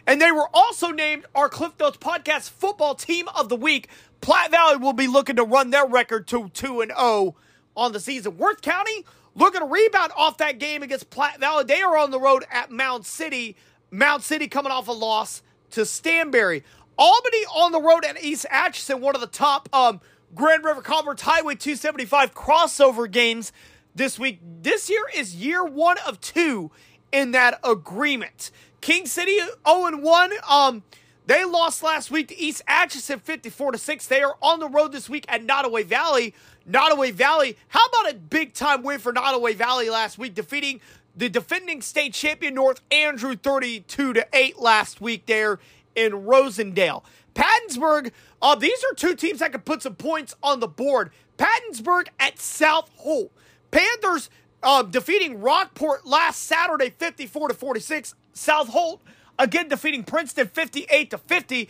And 0.05 0.21
they 0.21 0.31
were 0.31 0.49
also 0.53 0.91
named 0.91 1.25
our 1.33 1.49
Cliff 1.49 1.71
Notes 1.79 1.97
Podcast 1.97 2.49
Football 2.49 2.95
Team 2.95 3.27
of 3.35 3.49
the 3.49 3.55
Week. 3.55 3.87
Platte 4.21 4.51
Valley 4.51 4.77
will 4.77 4.93
be 4.93 5.07
looking 5.07 5.37
to 5.37 5.43
run 5.43 5.69
their 5.69 5.85
record 5.87 6.27
to 6.27 6.49
2 6.49 6.81
and 6.81 6.91
0 6.91 7.35
on 7.75 7.91
the 7.93 7.99
season. 7.99 8.37
Worth 8.37 8.61
County 8.61 9.05
looking 9.35 9.61
to 9.61 9.65
rebound 9.65 10.11
off 10.15 10.37
that 10.37 10.59
game 10.59 10.83
against 10.83 11.09
Platte 11.09 11.39
Valley. 11.39 11.63
They 11.63 11.81
are 11.81 11.97
on 11.97 12.11
the 12.11 12.19
road 12.19 12.45
at 12.51 12.69
Mound 12.69 13.05
City. 13.05 13.55
Mound 13.91 14.23
City 14.23 14.47
coming 14.47 14.71
off 14.71 14.87
a 14.87 14.91
loss 14.91 15.41
to 15.71 15.81
Stanberry. 15.81 16.63
Albany 16.97 17.43
on 17.55 17.71
the 17.71 17.81
road 17.81 18.05
at 18.05 18.23
East 18.23 18.45
Atchison, 18.49 19.01
one 19.01 19.15
of 19.15 19.21
the 19.21 19.27
top 19.27 19.67
um, 19.73 20.01
Grand 20.35 20.63
River 20.63 20.81
Conference 20.81 21.21
Highway 21.21 21.55
275 21.55 22.33
crossover 22.33 23.09
games 23.09 23.51
this 23.95 24.19
week. 24.19 24.39
This 24.61 24.89
year 24.89 25.03
is 25.15 25.35
year 25.35 25.63
one 25.63 25.97
of 26.07 26.19
two 26.21 26.71
in 27.11 27.31
that 27.31 27.59
agreement. 27.63 28.51
King 28.81 29.05
City 29.05 29.37
0 29.37 29.97
1. 29.97 30.31
Um, 30.47 30.83
they 31.25 31.45
lost 31.45 31.83
last 31.83 32.11
week 32.11 32.27
to 32.27 32.37
East 32.37 32.61
Atchison 32.67 33.19
54 33.19 33.73
to 33.73 33.77
6. 33.77 34.07
They 34.07 34.21
are 34.21 34.35
on 34.41 34.59
the 34.59 34.67
road 34.67 34.91
this 34.91 35.09
week 35.09 35.25
at 35.29 35.45
Nodaway 35.45 35.85
Valley. 35.85 36.35
Nodaway 36.69 37.11
Valley, 37.11 37.57
how 37.69 37.85
about 37.85 38.13
a 38.13 38.15
big 38.15 38.53
time 38.53 38.83
win 38.83 38.99
for 38.99 39.13
Nodaway 39.13 39.55
Valley 39.55 39.89
last 39.89 40.17
week, 40.17 40.33
defeating 40.33 40.79
the 41.15 41.29
defending 41.29 41.81
state 41.81 42.13
champion 42.13 42.55
North 42.55 42.81
Andrew 42.91 43.35
32 43.35 44.13
to 44.13 44.27
8 44.33 44.59
last 44.59 44.99
week 44.99 45.25
there 45.25 45.59
in 45.95 46.11
Rosendale. 46.13 47.03
Pattonsburg, 47.35 48.11
uh, 48.41 48.55
these 48.55 48.83
are 48.83 48.93
two 48.95 49.15
teams 49.15 49.39
that 49.39 49.51
could 49.51 49.65
put 49.65 49.81
some 49.81 49.95
points 49.95 50.35
on 50.43 50.59
the 50.59 50.67
board. 50.67 51.11
Pattonsburg 51.37 52.07
at 52.19 52.39
South 52.39 52.89
Holt. 52.97 53.31
Panthers 53.71 54.29
uh, 54.61 54.83
defeating 54.83 55.41
Rockport 55.41 56.05
last 56.05 56.43
Saturday 56.43 56.89
54 56.91 57.49
to 57.49 57.53
46. 57.53 58.15
South 58.33 58.69
Holt 58.69 59.01
again 59.39 59.67
defeating 59.67 60.03
Princeton 60.03 60.47
58 60.47 61.09
to 61.11 61.17
50. 61.17 61.69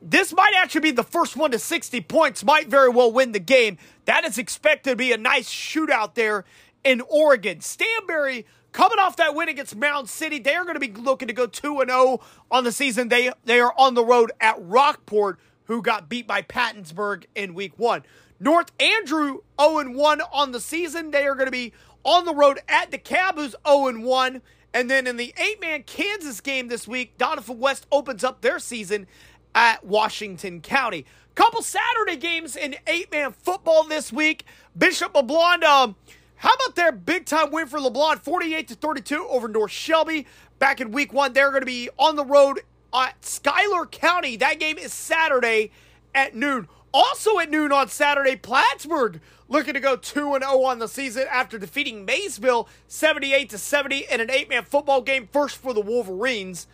This 0.00 0.32
might 0.32 0.52
actually 0.56 0.82
be 0.82 0.90
the 0.92 1.02
first 1.02 1.36
one 1.36 1.50
to 1.50 1.58
60 1.58 2.00
points, 2.02 2.44
might 2.44 2.68
very 2.68 2.88
well 2.88 3.10
win 3.10 3.32
the 3.32 3.40
game. 3.40 3.78
That 4.04 4.24
is 4.24 4.38
expected 4.38 4.90
to 4.90 4.96
be 4.96 5.12
a 5.12 5.16
nice 5.16 5.50
shootout 5.50 6.14
there 6.14 6.44
in 6.84 7.00
Oregon. 7.00 7.58
Stanberry 7.58 8.44
coming 8.72 8.98
off 8.98 9.16
that 9.16 9.34
win 9.34 9.48
against 9.48 9.76
Mound 9.76 10.08
City, 10.08 10.38
they 10.38 10.54
are 10.54 10.64
going 10.64 10.74
to 10.74 10.80
be 10.80 10.92
looking 10.92 11.28
to 11.28 11.34
go 11.34 11.46
2 11.46 11.80
and 11.80 11.90
0 11.90 12.20
on 12.50 12.64
the 12.64 12.72
season. 12.72 13.08
They 13.08 13.32
they 13.44 13.60
are 13.60 13.74
on 13.76 13.94
the 13.94 14.04
road 14.04 14.32
at 14.40 14.56
Rockport 14.58 15.38
who 15.64 15.82
got 15.82 16.08
beat 16.08 16.26
by 16.26 16.42
Pattonsburg 16.42 17.24
in 17.34 17.54
week 17.54 17.72
1. 17.76 18.02
North 18.40 18.72
Andrew 18.80 19.40
0 19.60 19.78
and 19.78 19.94
1 19.94 20.20
on 20.32 20.52
the 20.52 20.60
season. 20.60 21.10
They 21.10 21.26
are 21.26 21.34
going 21.34 21.46
to 21.46 21.52
be 21.52 21.72
on 22.04 22.24
the 22.24 22.34
road 22.34 22.60
at 22.68 22.90
DeKalb 22.90 23.34
who's 23.34 23.54
0 23.66 23.88
and 23.88 24.04
1. 24.04 24.42
And 24.74 24.90
then 24.90 25.06
in 25.06 25.16
the 25.16 25.34
eight 25.38 25.60
man 25.60 25.82
Kansas 25.84 26.40
game 26.40 26.68
this 26.68 26.86
week, 26.86 27.16
Doniphan 27.18 27.56
West 27.56 27.86
opens 27.90 28.22
up 28.22 28.42
their 28.42 28.58
season 28.58 29.06
at 29.54 29.84
Washington 29.84 30.60
County. 30.60 31.04
Couple 31.34 31.62
Saturday 31.62 32.16
games 32.16 32.56
in 32.56 32.74
eight 32.86 33.12
man 33.12 33.32
football 33.32 33.84
this 33.84 34.12
week. 34.12 34.44
Bishop 34.76 35.14
LeBlond, 35.14 35.62
um, 35.62 35.96
how 36.38 36.54
about 36.54 36.76
their 36.76 36.92
big 36.92 37.26
time 37.26 37.50
win 37.50 37.66
for 37.66 37.78
LeBlond, 37.80 38.20
48 38.20 38.68
to 38.68 38.74
32 38.76 39.26
over 39.28 39.48
North 39.48 39.72
Shelby 39.72 40.26
back 40.60 40.80
in 40.80 40.92
week 40.92 41.12
one? 41.12 41.32
They're 41.32 41.50
going 41.50 41.62
to 41.62 41.66
be 41.66 41.90
on 41.98 42.14
the 42.14 42.24
road 42.24 42.60
at 42.94 43.24
Schuyler 43.24 43.86
County. 43.86 44.36
That 44.36 44.60
game 44.60 44.78
is 44.78 44.92
Saturday 44.92 45.72
at 46.14 46.36
noon. 46.36 46.68
Also 46.94 47.40
at 47.40 47.50
noon 47.50 47.72
on 47.72 47.88
Saturday, 47.88 48.36
Plattsburg 48.36 49.20
looking 49.48 49.74
to 49.74 49.80
go 49.80 49.96
2 49.96 50.38
0 50.40 50.62
on 50.62 50.78
the 50.78 50.86
season 50.86 51.26
after 51.28 51.58
defeating 51.58 52.04
Maysville 52.04 52.68
78 52.86 53.50
to 53.50 53.58
70 53.58 54.06
in 54.10 54.20
an 54.20 54.30
eight 54.30 54.48
man 54.48 54.62
football 54.62 55.02
game, 55.02 55.28
first 55.32 55.56
for 55.56 55.74
the 55.74 55.80
Wolverines 55.80 56.68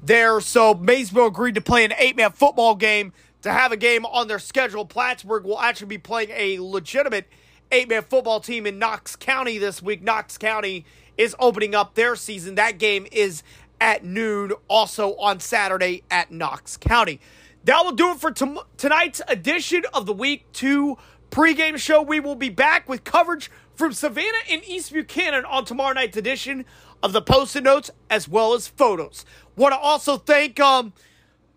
there. 0.00 0.40
So 0.40 0.74
Maysville 0.74 1.26
agreed 1.26 1.56
to 1.56 1.60
play 1.60 1.84
an 1.84 1.92
eight 1.98 2.16
man 2.16 2.30
football 2.30 2.76
game 2.76 3.12
to 3.42 3.52
have 3.52 3.72
a 3.72 3.76
game 3.76 4.06
on 4.06 4.28
their 4.28 4.38
schedule. 4.38 4.84
Plattsburg 4.84 5.44
will 5.44 5.58
actually 5.58 5.88
be 5.88 5.98
playing 5.98 6.30
a 6.30 6.58
legitimate 6.60 7.26
eight 7.70 7.88
man 7.88 8.02
football 8.02 8.40
team 8.40 8.66
in 8.66 8.78
Knox 8.78 9.16
County 9.16 9.58
this 9.58 9.82
week. 9.82 10.02
Knox 10.02 10.38
County 10.38 10.84
is 11.16 11.34
opening 11.38 11.74
up 11.74 11.94
their 11.94 12.16
season. 12.16 12.54
That 12.54 12.78
game 12.78 13.06
is 13.12 13.42
at 13.80 14.04
noon, 14.04 14.52
also 14.68 15.14
on 15.16 15.40
Saturday 15.40 16.02
at 16.10 16.30
Knox 16.30 16.76
County. 16.76 17.20
That 17.64 17.84
will 17.84 17.92
do 17.92 18.12
it 18.12 18.18
for 18.18 18.30
tonight's 18.76 19.20
edition 19.28 19.82
of 19.92 20.06
the 20.06 20.12
Week 20.12 20.44
2 20.52 20.96
pregame 21.30 21.78
show. 21.78 22.00
We 22.00 22.20
will 22.20 22.34
be 22.34 22.48
back 22.48 22.88
with 22.88 23.04
coverage 23.04 23.50
from 23.74 23.92
Savannah 23.92 24.38
and 24.50 24.64
East 24.64 24.92
Buchanan 24.92 25.44
on 25.44 25.64
tomorrow 25.64 25.92
night's 25.92 26.16
edition 26.16 26.64
of 27.02 27.12
the 27.12 27.22
Post-it 27.22 27.62
Notes 27.62 27.90
as 28.10 28.28
well 28.28 28.54
as 28.54 28.68
photos. 28.68 29.24
Want 29.56 29.72
to 29.72 29.78
also 29.78 30.16
thank 30.16 30.58
um 30.60 30.92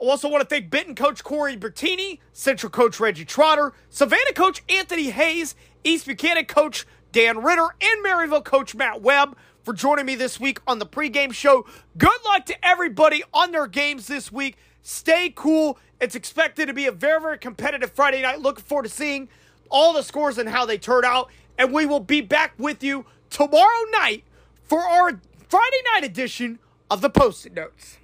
also 0.10 0.28
want 0.30 0.42
to 0.42 0.48
thank 0.48 0.70
Benton 0.70 0.96
coach 0.96 1.24
Corey 1.24 1.56
Bertini, 1.56 2.20
Central 2.34 2.70
coach 2.70 3.00
Reggie 3.00 3.26
Trotter, 3.26 3.74
Savannah 3.90 4.34
coach 4.34 4.64
Anthony 4.68 5.12
Hayes, 5.12 5.56
East 5.84 6.06
Buchanan 6.06 6.46
coach 6.46 6.86
Dan 7.12 7.44
Ritter, 7.44 7.68
and 7.82 8.06
Maryville 8.06 8.44
coach 8.44 8.74
Matt 8.74 9.02
Webb 9.02 9.38
for 9.64 9.74
joining 9.74 10.06
me 10.06 10.16
this 10.16 10.40
week 10.40 10.60
on 10.66 10.80
the 10.80 10.86
pregame 10.86 11.34
show. 11.34 11.66
Good 11.98 12.20
luck 12.26 12.46
to 12.48 12.66
everybody 12.66 13.24
on 13.34 13.52
their 13.52 13.68
games 13.68 14.08
this 14.08 14.32
week. 14.32 14.58
Stay 14.82 15.32
cool. 15.36 15.78
It's 16.00 16.16
expected 16.16 16.68
to 16.68 16.74
be 16.74 16.88
a 16.88 16.92
very, 16.92 17.22
very 17.22 17.38
competitive 17.38 17.92
Friday 17.92 18.24
night. 18.24 18.40
Looking 18.40 18.64
forward 18.64 18.84
to 18.84 18.90
seeing 18.90 19.30
all 19.70 19.94
the 19.94 20.02
scores 20.02 20.38
and 20.38 20.50
how 20.50 20.66
they 20.66 20.78
turn 20.78 21.06
out. 21.06 21.30
And 21.58 21.72
we 21.72 21.86
will 21.86 22.00
be 22.00 22.22
back 22.22 22.54
with 22.58 22.84
you 22.84 23.06
tomorrow 23.30 23.86
night 23.92 24.24
for 24.64 24.80
our 24.80 25.20
Friday 25.48 25.82
night 25.94 26.04
edition 26.04 26.58
of 26.90 27.02
the 27.02 27.10
Post-it 27.10 27.54
Notes. 27.54 28.00